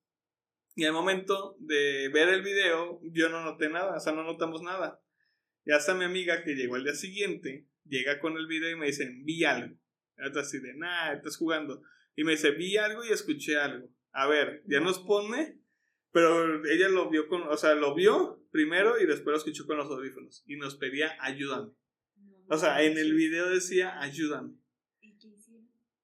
y 0.75 0.85
al 0.87 0.95
momento 0.95 1.57
de 1.59 2.09
ver 2.09 2.31
el 2.31 2.43
video 2.43 3.01
yo 3.03 3.29
no 3.29 3.45
noté 3.45 3.69
nada, 3.69 3.97
o 3.97 4.01
sea, 4.01 4.15
no 4.15 4.25
notamos 4.25 4.63
nada. 4.63 5.03
Y 5.65 5.73
hasta 5.73 5.95
mi 5.95 6.05
amiga 6.05 6.43
que 6.43 6.55
llegó 6.55 6.75
al 6.77 6.85
día 6.85 6.95
siguiente, 6.95 7.67
llega 7.85 8.19
con 8.21 8.37
el 8.37 8.47
video 8.47 8.71
y 8.71 8.77
me 8.77 8.87
dice, 8.87 9.11
vi 9.23 9.45
algo. 9.45 9.77
Y 10.19 10.27
otra 10.27 10.43
así 10.43 10.59
de, 10.59 10.75
nah, 10.75 11.13
estás 11.13 11.37
jugando. 11.37 11.83
Y 12.17 12.25
me 12.25 12.33
dice, 12.33 12.51
vi 12.53 12.77
algo 12.77 13.05
y 13.05 13.09
escuché 13.13 13.57
algo. 13.57 13.89
A 14.13 14.27
ver, 14.27 14.63
ya 14.67 14.81
nos 14.81 14.99
pone, 14.99 15.59
pero 16.13 16.65
ella 16.67 16.89
lo 16.89 17.09
vio 17.11 17.29
con, 17.29 17.43
o 17.43 17.57
sea, 17.57 17.75
lo 17.75 17.95
vio 17.95 18.45
primero 18.51 19.01
y 19.01 19.07
después 19.07 19.33
lo 19.33 19.39
escuchó 19.39 19.67
con 19.67 19.77
los 19.79 19.87
audífonos. 19.87 20.43
Y 20.47 20.57
nos 20.57 20.75
pedía, 20.77 21.17
ayúdame. 21.21 21.71
O 22.49 22.59
sea, 22.59 22.83
en 22.83 22.99
el 22.99 23.15
video 23.15 23.49
decía, 23.49 23.99
ayúdame. 24.01 24.55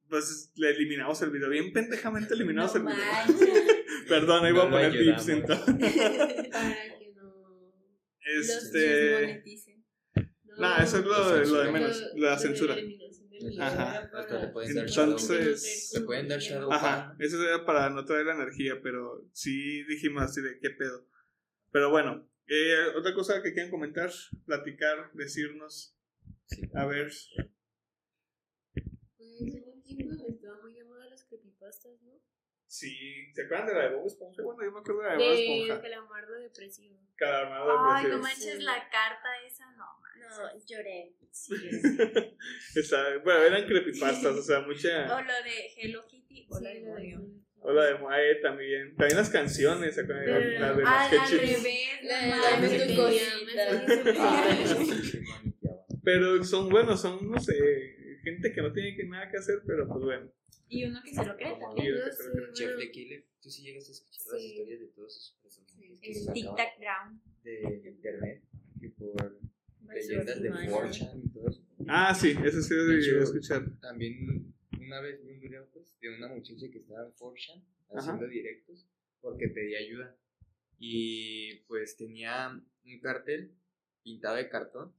Pues 0.08 0.52
le 0.56 0.70
eliminamos 0.70 1.20
el 1.20 1.30
video, 1.30 1.50
bien 1.50 1.72
pendejamente 1.72 2.32
eliminamos 2.38 2.74
No 2.76 2.90
el 2.90 2.96
video. 2.96 3.54
Perdón, 4.08 4.46
ahí 4.46 4.52
voy 4.52 4.62
a 4.62 4.64
No 4.64 4.70
lo 4.70 4.76
poner 4.76 4.92
pips 4.92 5.28
ayudamos. 5.28 5.28
entonces. 5.28 6.08
Para 6.50 6.98
que 6.98 7.12
no. 7.14 7.74
Los 8.17 8.17
Este. 8.36 9.42
no 10.44 10.56
Nah, 10.58 10.82
eso 10.82 10.98
es 10.98 11.04
lo 11.04 11.30
de- 11.32 11.46
lo 11.46 11.60
de 11.62 11.72
menos, 11.72 12.02
Lo- 12.14 12.28
la 12.30 12.38
censura. 12.38 12.76
Ajá. 13.60 14.10
Entonces, 14.66 15.90
Se 15.90 16.00
pueden 16.00 16.26
dar 16.28 16.40
shadow 16.40 16.72
Ajá, 16.72 17.14
eso 17.20 17.40
era 17.42 17.64
para 17.64 17.88
no 17.90 18.04
traer 18.04 18.26
la 18.26 18.34
energía, 18.34 18.80
pero 18.82 19.24
sí 19.32 19.84
dijimos 19.84 20.24
así 20.24 20.40
de 20.42 20.58
qué 20.58 20.70
pedo. 20.70 21.06
Pero 21.70 21.90
bueno, 21.90 22.28
eh, 22.48 22.74
otra 22.96 23.14
cosa 23.14 23.40
que 23.42 23.52
quieran 23.52 23.70
comentar, 23.70 24.10
platicar, 24.46 25.10
decirnos, 25.14 25.94
Sí. 26.46 26.62
a 26.74 26.86
ver. 26.86 27.12
Pues 29.16 29.40
en 29.54 29.68
un 29.72 29.82
tiempo 29.82 30.26
estaba 30.28 30.60
muy 30.62 30.82
moda 30.84 31.06
las 31.08 31.24
creepypastas, 31.24 32.00
¿no? 32.02 32.20
Sí, 32.70 33.32
¿se 33.34 33.42
acuerdan 33.44 33.66
de 33.68 33.74
la 33.74 33.88
de 33.88 33.96
Bob 33.96 34.06
Esponja? 34.06 34.42
Bueno, 34.42 34.62
yo 34.62 34.72
me 34.72 34.80
acuerdo 34.80 35.00
de 35.00 35.08
la 35.08 35.12
de 35.16 35.18
Bob 35.18 35.26
De 35.34 35.42
Esponja. 35.64 35.82
calamardo 35.82 36.34
depresivo. 36.34 36.98
Calamardo 37.16 37.70
Ay, 37.72 38.04
no 38.04 38.16
depresivo. 38.18 38.22
manches 38.22 38.62
la 38.62 38.88
carta 38.90 39.28
esa, 39.46 39.70
no 39.72 39.86
No, 40.18 40.64
lloré. 40.66 41.14
Está- 42.74 43.18
bueno, 43.24 43.42
eran 43.44 43.64
creepypastas, 43.66 44.36
o 44.36 44.42
sea, 44.42 44.60
mucha. 44.60 45.16
O 45.16 45.20
lo 45.22 45.32
de 45.44 45.72
Hello 45.78 46.06
Kitty 46.06 46.46
o 46.50 46.60
la 46.60 46.70
Sí, 46.70 46.74
de 46.78 46.84
de- 46.84 46.90
Mario. 46.92 47.22
O 47.60 47.72
la 47.72 47.84
de 47.86 47.94
Moe 47.98 48.34
también. 48.42 48.94
También 48.96 49.16
las 49.16 49.30
canciones, 49.30 49.94
¿se 49.94 50.02
acuerdan? 50.02 50.24
Pero- 50.26 50.58
La 50.60 50.72
de 50.72 50.80
los 50.82 50.88
Ah, 50.88 51.04
al 51.04 51.08
sketches. 51.10 51.40
revés, 51.62 52.02
La 52.02 52.26
no 52.26 52.36
de 52.60 52.68
Dame 52.68 52.86
tu 52.86 52.96
cosita. 52.96 53.86
sí. 54.84 55.22
Pero 56.04 56.42
son 56.44 56.68
buenos, 56.68 57.00
son, 57.02 57.30
no 57.30 57.38
sé, 57.40 57.54
gente 58.32 58.52
que 58.52 58.62
no 58.62 58.72
tiene 58.72 58.96
que 58.96 59.04
nada 59.04 59.30
que 59.30 59.36
hacer, 59.38 59.62
pero 59.66 59.86
pues 59.88 60.00
bueno. 60.04 60.30
Y 60.68 60.84
uno 60.84 61.00
que 61.02 61.14
se 61.14 61.24
lo 61.24 61.36
cree 61.36 61.58
también. 61.58 61.94
que 61.94 62.64
bueno, 62.64 62.78
the 62.78 62.90
Killer, 62.90 63.24
tú 63.40 63.50
sí 63.50 63.62
llegas 63.62 63.88
a 63.88 63.92
escuchar 63.92 64.26
las 64.32 64.40
Sí. 64.42 64.46
historias 64.48 64.80
de 64.80 64.86
todos 64.88 65.16
esos 65.16 65.38
personajes 65.42 66.00
que 66.00 66.10
El 66.12 66.32
Tic 66.34 66.56
Tac 66.56 66.78
Ground. 66.78 67.20
de 67.42 67.88
internet 67.88 68.42
y 68.80 68.88
por 68.88 69.38
leyendas 69.94 70.42
de 70.42 70.50
Vaya. 70.50 70.70
4chan 70.70 71.22
y 71.24 71.28
todo 71.30 71.48
eso. 71.48 71.64
Ah, 71.88 72.14
sí, 72.14 72.34
eso 72.44 72.60
sí 72.60 72.74
lo 72.74 72.84
De 72.86 73.00
llegué 73.00 73.20
a 73.20 73.22
escuchar. 73.22 73.64
También 73.80 74.54
una 74.78 75.00
vez 75.00 75.24
vi 75.24 75.32
un 75.32 75.40
video 75.40 75.66
pues, 75.72 75.98
de 76.00 76.14
una 76.14 76.28
muchacha 76.28 76.70
que 76.70 76.78
estaba 76.78 77.06
en 77.06 77.12
4chan 77.14 77.64
Ajá. 77.90 77.98
haciendo 78.00 78.28
directos 78.28 78.86
porque 79.22 79.48
pedía 79.48 79.78
ayuda. 79.78 80.14
Y 80.78 81.60
pues 81.66 81.96
tenía 81.96 82.50
un 82.84 83.00
cartel 83.00 83.54
pintado 84.02 84.36
de 84.36 84.48
cartón 84.48 84.92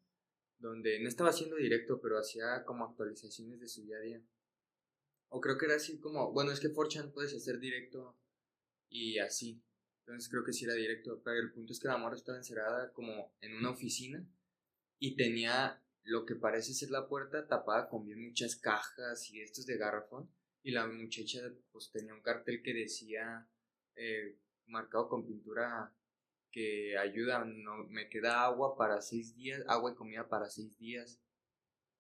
donde 0.60 1.00
no 1.00 1.08
estaba 1.08 1.30
haciendo 1.30 1.56
directo, 1.56 2.00
pero 2.02 2.20
hacía 2.20 2.64
como 2.66 2.86
actualizaciones 2.86 3.60
de 3.60 3.68
su 3.68 3.84
día 3.84 3.98
a 3.98 4.02
día. 4.02 4.24
O 5.30 5.40
creo 5.42 5.58
que 5.58 5.66
era 5.66 5.76
así 5.76 6.00
como, 6.00 6.32
bueno, 6.32 6.52
es 6.52 6.60
que 6.60 6.74
4chan 6.74 7.14
puedes 7.14 7.34
hacer 7.34 7.60
directo 7.60 8.18
y 8.90 9.20
así. 9.20 9.64
Entonces 10.06 10.30
creo 10.30 10.44
que 10.44 10.54
sí 10.54 10.66
era 10.66 10.74
directo, 10.74 11.22
pero 11.24 11.40
el 11.40 11.52
punto 11.52 11.72
es 11.72 11.80
que 11.80 11.88
la 11.88 11.98
morra 11.98 12.16
estaba 12.16 12.38
encerrada 12.38 12.92
como 12.94 13.36
en 13.42 13.56
una 13.56 13.70
oficina 13.70 14.28
y 15.00 15.16
tenía 15.16 15.84
lo 16.04 16.26
que 16.26 16.36
parece 16.36 16.74
ser 16.74 16.90
la 16.90 17.08
puerta 17.08 17.48
tapada 17.48 17.88
con 17.88 18.06
bien 18.06 18.26
muchas 18.26 18.56
cajas 18.56 19.30
y 19.32 19.42
estos 19.42 19.66
de 19.66 19.78
garrafón. 19.78 20.30
Y 20.64 20.72
la 20.72 20.88
muchacha 20.88 21.40
pues 21.72 21.92
tenía 21.92 22.14
un 22.14 22.22
cartel 22.22 22.62
que 22.62 22.74
decía, 22.74 23.48
eh, 23.96 24.38
marcado 24.66 25.08
con 25.08 25.26
pintura, 25.26 25.96
que 26.52 26.98
ayuda, 26.98 27.46
no, 27.46 27.86
me 27.90 28.10
queda 28.10 28.44
agua 28.44 28.76
para 28.78 29.02
seis 29.02 29.36
días, 29.36 29.64
agua 29.68 29.92
y 29.92 29.96
comida 29.96 30.28
para 30.28 30.50
seis 30.50 30.78
días. 30.78 31.20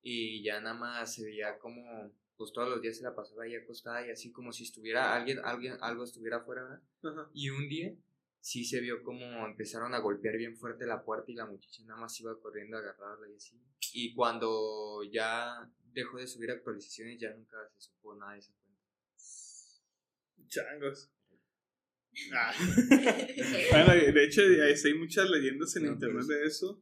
Y 0.02 0.44
ya 0.44 0.62
nada 0.62 0.76
más 0.76 1.14
se 1.14 1.26
veía 1.26 1.60
como, 1.60 2.12
pues 2.38 2.52
todos 2.54 2.70
los 2.70 2.82
días 2.82 2.98
se 2.98 3.04
la 3.04 3.16
pasaba 3.16 3.44
ahí 3.44 3.56
acostada 3.56 4.06
y 4.06 4.12
así 4.12 4.32
como 4.32 4.52
si 4.54 4.64
estuviera 4.64 5.16
alguien, 5.16 5.40
alguien, 5.44 5.78
algo 5.82 6.04
estuviera 6.04 6.38
afuera, 6.38 6.64
¿verdad? 6.64 6.82
Ajá. 7.04 7.32
Y 7.34 7.50
un 7.50 7.68
día 7.68 7.94
sí 8.42 8.64
se 8.64 8.80
vio 8.80 9.04
como 9.04 9.46
empezaron 9.46 9.94
a 9.94 10.00
golpear 10.00 10.38
bien 10.38 10.56
fuerte 10.56 10.86
la 10.86 11.04
puerta 11.04 11.32
y 11.32 11.36
la 11.36 11.46
muchacha 11.46 11.84
nada 11.84 12.00
más 12.00 12.20
iba 12.20 12.40
corriendo 12.40 12.78
a 12.78 12.80
agarrarla 12.80 13.30
y 13.30 13.36
así. 13.36 13.62
Y 13.94 14.14
cuando 14.14 15.04
ya 15.04 15.70
dejó 15.94 16.18
de 16.18 16.28
subir 16.28 16.52
actualizaciones 16.52 17.20
ya 17.20 17.32
nunca 17.34 17.58
se 17.76 17.82
supo 17.82 18.16
nada 18.16 18.34
de 18.34 18.40
esa 18.40 18.54
cuenta. 18.54 18.70
Changos. 20.48 21.12
Ah. 22.34 22.54
bueno, 23.72 23.94
de 24.14 24.24
hecho, 24.24 24.42
hay 24.42 24.74
hay 24.74 24.94
muchas 24.96 25.30
leyendas 25.30 25.76
en 25.76 25.84
No, 25.86 25.92
internet 25.94 26.26
pero 26.28 26.40
de 26.40 26.48
eso. 26.48 26.82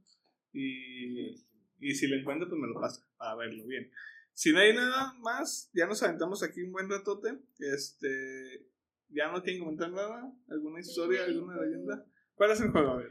Y, 0.53 1.35
y 1.79 1.95
si 1.95 2.07
lo 2.07 2.15
encuentro, 2.15 2.47
pues 2.49 2.59
me 2.59 2.67
lo 2.67 2.79
pasa 2.79 3.05
para 3.17 3.35
verlo 3.35 3.65
bien. 3.65 3.91
Si 4.33 4.51
no 4.51 4.59
hay 4.59 4.73
nada 4.73 5.13
más, 5.19 5.69
ya 5.73 5.87
nos 5.87 6.01
aventamos 6.03 6.43
aquí 6.43 6.61
un 6.61 6.71
buen 6.71 6.89
ratote. 6.89 7.39
Este. 7.59 8.67
Ya 9.09 9.31
no 9.31 9.41
quieren 9.41 9.63
comentar 9.63 9.89
nada. 9.91 10.31
¿Alguna 10.49 10.79
historia, 10.79 11.23
alguna 11.23 11.61
leyenda? 11.61 12.05
¿Cuál 12.35 12.51
es 12.51 12.61
el 12.61 12.69
juego? 12.71 12.91
A 12.91 12.97
ver. 12.97 13.09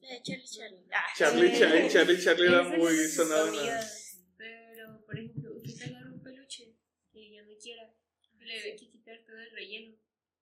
De 0.00 0.22
Charlie 0.22 0.46
Charlie. 0.46 0.86
Ah, 0.92 1.06
Charlie, 1.16 1.46
Eh, 1.48 1.58
Charlie, 1.58 1.88
Charlie, 1.88 2.18
Charlie 2.24 2.46
era 2.46 2.62
muy 2.62 2.94
sonado. 3.08 3.52
Pero, 4.36 5.04
por 5.06 5.18
ejemplo, 5.18 5.56
usted 5.62 5.90
agarra 5.92 6.12
un 6.12 6.22
peluche 6.22 6.76
que 7.12 7.30
ya 7.32 7.42
no 7.42 7.52
quiera 7.60 7.93
le 8.44 8.54
debe 8.54 8.76
que 8.76 8.90
quitar 8.90 9.18
todo 9.24 9.38
el 9.38 9.50
relleno 9.50 9.96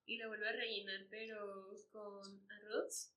y 0.07 0.19
lo 0.19 0.29
vuelve 0.29 0.49
a 0.49 0.53
rellenar, 0.53 1.07
pero 1.11 1.77
con 1.91 2.47
arroz 2.51 3.13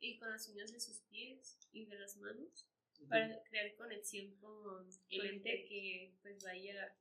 y 0.00 0.18
con 0.18 0.30
las 0.30 0.48
uñas 0.48 0.72
de 0.72 0.80
sus 0.80 1.00
pies 1.10 1.58
y 1.72 1.86
de 1.86 1.98
las 1.98 2.16
manos 2.16 2.66
para 3.08 3.42
crear 3.44 3.74
conexión 3.76 4.34
con 4.36 4.88
el 5.10 5.26
ente 5.26 5.64
que 5.68 6.14
pues 6.22 6.42
vaya 6.42 6.84
a 6.84 6.96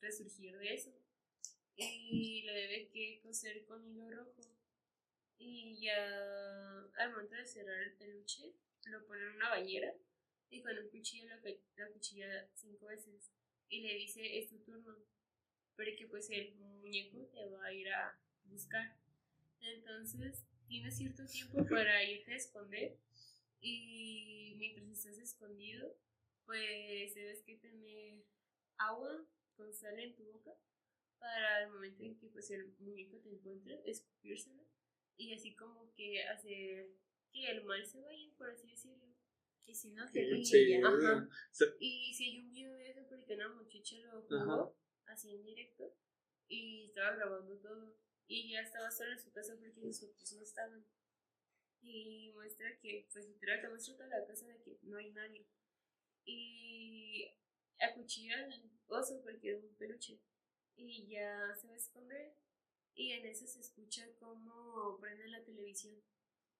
resurgir 0.00 0.56
de 0.58 0.74
eso. 0.74 0.92
Y 1.76 2.42
lo 2.42 2.52
debe 2.52 2.88
que 2.88 3.20
coser 3.22 3.64
con 3.64 3.86
hilo 3.86 4.10
rojo. 4.10 4.42
Y 5.38 5.80
ya 5.80 6.80
al 6.98 7.10
momento 7.12 7.34
de 7.34 7.46
cerrar 7.46 7.82
el 7.82 7.94
peluche, 7.94 8.52
lo 8.84 9.06
pone 9.06 9.22
en 9.22 9.36
una 9.36 9.50
bañera 9.50 9.94
y 10.50 10.62
con 10.62 10.76
un 10.78 10.88
cuchillo 10.90 11.30
pe- 11.42 11.62
la 11.76 11.88
cuchilla 11.88 12.48
cinco 12.54 12.86
veces 12.86 13.30
y 13.68 13.80
le 13.82 13.94
dice 13.94 14.38
es 14.38 14.48
tu 14.48 14.58
turno, 14.60 14.96
pero 15.80 15.96
que 15.96 16.06
pues 16.08 16.28
el 16.28 16.54
muñeco 16.56 17.24
te 17.32 17.46
va 17.46 17.64
a 17.64 17.72
ir 17.72 17.88
a 17.88 18.18
buscar. 18.44 18.94
Entonces 19.62 20.44
tienes 20.68 20.94
cierto 20.98 21.24
tiempo 21.26 21.64
para 21.70 22.04
irte 22.04 22.32
a 22.32 22.36
esconder 22.36 22.98
y 23.62 24.54
mientras 24.58 24.88
estás 24.90 25.18
escondido 25.18 25.96
pues 26.44 27.14
debes 27.14 27.42
que 27.44 27.56
tener 27.56 28.24
agua 28.76 29.24
con 29.56 29.72
sal 29.72 29.98
en 29.98 30.14
tu 30.16 30.24
boca 30.24 30.52
para 31.18 31.62
el 31.64 31.70
momento 31.70 32.02
en 32.02 32.18
que 32.18 32.26
pues 32.28 32.50
el 32.50 32.74
muñeco 32.78 33.16
te 33.18 33.30
encuentre, 33.30 33.80
escupírselo 33.86 34.62
y 35.16 35.32
así 35.32 35.54
como 35.54 35.90
que 35.94 36.22
hacer 36.24 36.90
que 37.32 37.50
el 37.52 37.64
mal 37.64 37.86
se 37.86 38.00
vaya, 38.02 38.28
por 38.36 38.50
así 38.50 38.68
decirlo. 38.68 39.06
Y 39.66 39.74
si 39.74 39.92
no. 39.92 40.02
Ajá. 40.04 41.28
Se- 41.52 41.74
Y 41.78 42.12
si 42.14 42.24
hay 42.24 42.38
un 42.40 42.50
video 42.50 42.72
de 42.74 42.90
eso 42.90 43.06
porque 43.08 43.34
una 43.34 43.48
muchacha 43.54 43.96
lo 43.98 44.18
Ajá. 44.18 44.44
jugó 44.44 44.76
así 45.10 45.34
en 45.34 45.44
directo 45.44 45.94
y 46.48 46.86
estaba 46.86 47.16
grabando 47.16 47.58
todo 47.58 47.96
y 48.26 48.52
ya 48.52 48.60
estaba 48.60 48.90
sola 48.90 49.12
en 49.12 49.20
su 49.20 49.32
casa 49.32 49.56
porque 49.58 49.80
sus 49.92 50.04
otros 50.04 50.32
no 50.34 50.42
estaban. 50.42 50.86
Y 51.82 52.30
muestra 52.34 52.78
que, 52.78 53.08
pues 53.12 53.26
literal, 53.26 53.60
te 53.60 53.68
muestra 53.68 53.96
toda 53.96 54.08
la 54.08 54.26
casa 54.26 54.46
de 54.46 54.62
que 54.62 54.78
no 54.82 54.98
hay 54.98 55.10
nadie. 55.10 55.46
Y 56.24 57.26
acuchilla 57.80 58.44
al 58.44 58.70
oso 58.86 59.20
porque 59.22 59.50
era 59.50 59.58
un 59.58 59.74
peluche. 59.74 60.20
Y 60.76 61.08
ya 61.08 61.54
se 61.56 61.66
va 61.66 61.74
a 61.74 61.76
esconder. 61.76 62.36
Y 62.94 63.12
en 63.12 63.26
eso 63.26 63.46
se 63.46 63.60
escucha 63.60 64.06
como 64.18 64.98
prende 65.00 65.26
la 65.28 65.42
televisión. 65.42 66.00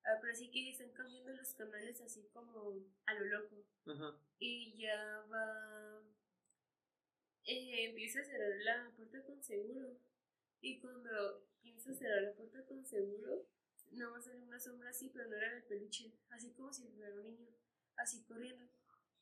Ah, 0.05 0.19
pero 0.21 0.35
sí 0.35 0.51
que 0.51 0.71
están 0.71 0.91
cambiando 0.93 1.31
los 1.33 1.55
canales 1.55 2.01
así 2.01 2.27
como 2.33 2.75
a 3.07 3.15
lo 3.15 3.25
loco 3.27 3.67
Ajá. 3.87 4.19
y 4.39 4.77
ya 4.79 5.25
va. 5.31 5.90
Eh, 7.45 7.87
empieza 7.91 8.21
a 8.21 8.25
cerrar 8.25 8.57
la 8.65 8.93
puerta 8.97 9.23
con 9.25 9.43
seguro. 9.43 9.99
Y 10.61 10.79
cuando 10.81 11.47
empieza 11.63 11.93
a 11.93 11.95
cerrar 11.95 12.23
la 12.23 12.35
puerta 12.35 12.65
con 12.67 12.85
seguro, 12.85 13.47
no 13.93 14.11
va 14.11 14.19
a 14.19 14.23
salir 14.23 14.43
una 14.43 14.61
sombra 14.61 14.91
así, 14.91 15.11
pero 15.13 15.29
no 15.29 15.37
era 15.37 15.55
del 15.55 15.65
peluche, 15.65 16.13
así 16.31 16.53
como 16.53 16.73
si 16.73 16.87
fuera 16.89 17.15
un 17.15 17.23
niño, 17.23 17.49
así 17.97 18.23
corriendo. 18.25 18.71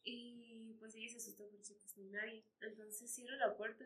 Y 0.02 0.74
pues 0.78 0.94
ella 0.94 1.09
se 1.11 1.18
asusta 1.18 1.44
porque 1.44 1.74
pues 1.74 1.96
no 1.96 2.02
hay 2.02 2.11
nadie. 2.11 2.44
Entonces 2.61 3.12
cierra 3.12 3.37
la 3.37 3.57
puerta. 3.57 3.85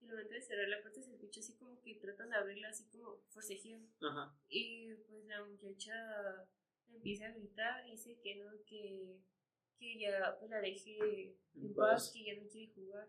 Y 0.00 0.06
al 0.06 0.10
momento 0.10 0.34
de 0.34 0.42
cerrar 0.42 0.68
la 0.68 0.80
puerta 0.82 1.00
se 1.00 1.12
escucha 1.12 1.40
así 1.40 1.54
como 1.56 1.80
que 1.80 1.94
tratan 1.94 2.30
de 2.30 2.36
abrirla, 2.36 2.68
así 2.68 2.88
como 2.88 3.20
forcejeando. 3.28 3.88
Y 4.48 4.94
pues 5.08 5.24
la 5.26 5.44
muchacha 5.44 5.94
empieza 6.88 7.26
a 7.26 7.32
gritar 7.32 7.86
y 7.86 7.92
dice 7.92 8.18
que 8.20 8.36
no, 8.36 8.50
que, 8.66 9.20
que 9.78 9.98
ya 9.98 10.36
pues, 10.38 10.50
la 10.50 10.60
deje 10.60 11.36
En 11.54 11.74
paz, 11.74 12.10
que 12.12 12.24
ya 12.24 12.34
no 12.34 12.48
quiere 12.48 12.72
jugar. 12.74 13.08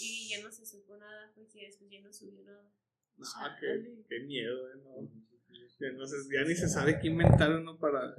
Y 0.00 0.28
ya 0.30 0.42
no 0.42 0.50
se 0.50 0.64
supo 0.66 0.96
nada 0.96 1.32
porque 1.34 1.66
después 1.66 1.90
ya 1.90 2.00
no 2.00 2.12
subió 2.12 2.42
nada. 2.44 2.70
No, 3.16 3.24
qué, 3.60 4.02
qué 4.08 4.20
miedo, 4.20 4.70
eh, 4.72 4.76
no. 4.82 5.10
Ya, 5.80 5.92
no 5.92 6.06
se- 6.06 6.16
ya 6.34 6.42
ni 6.42 6.54
se 6.54 6.68
sabe 6.68 6.98
qué 7.00 7.08
inventar 7.08 7.50
uno 7.52 7.78
para, 7.78 8.14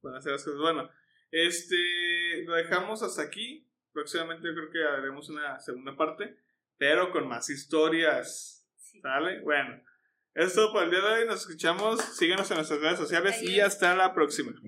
para 0.00 0.18
hacer 0.18 0.32
las 0.32 0.44
cosas. 0.44 0.60
Bueno, 0.60 0.90
este, 1.30 2.42
lo 2.44 2.54
dejamos 2.54 3.02
hasta 3.02 3.22
aquí. 3.22 3.66
Próximamente 3.92 4.46
yo 4.48 4.54
creo 4.54 4.70
que 4.70 4.82
haremos 4.84 5.28
una 5.30 5.58
segunda 5.60 5.96
parte, 5.96 6.36
pero 6.76 7.10
con 7.10 7.26
más 7.28 7.48
historias. 7.48 8.66
¿Sale? 9.02 9.40
Bueno, 9.40 9.82
eso 10.34 10.46
es 10.48 10.54
todo 10.54 10.72
por 10.72 10.84
el 10.84 10.90
día 10.90 11.00
de 11.00 11.06
hoy. 11.22 11.26
Nos 11.26 11.40
escuchamos. 11.42 12.00
Síganos 12.16 12.50
en 12.50 12.56
nuestras 12.58 12.80
redes 12.80 12.98
sociales 12.98 13.42
y 13.42 13.60
hasta 13.60 13.94
la 13.96 14.12
próxima. 14.14 14.52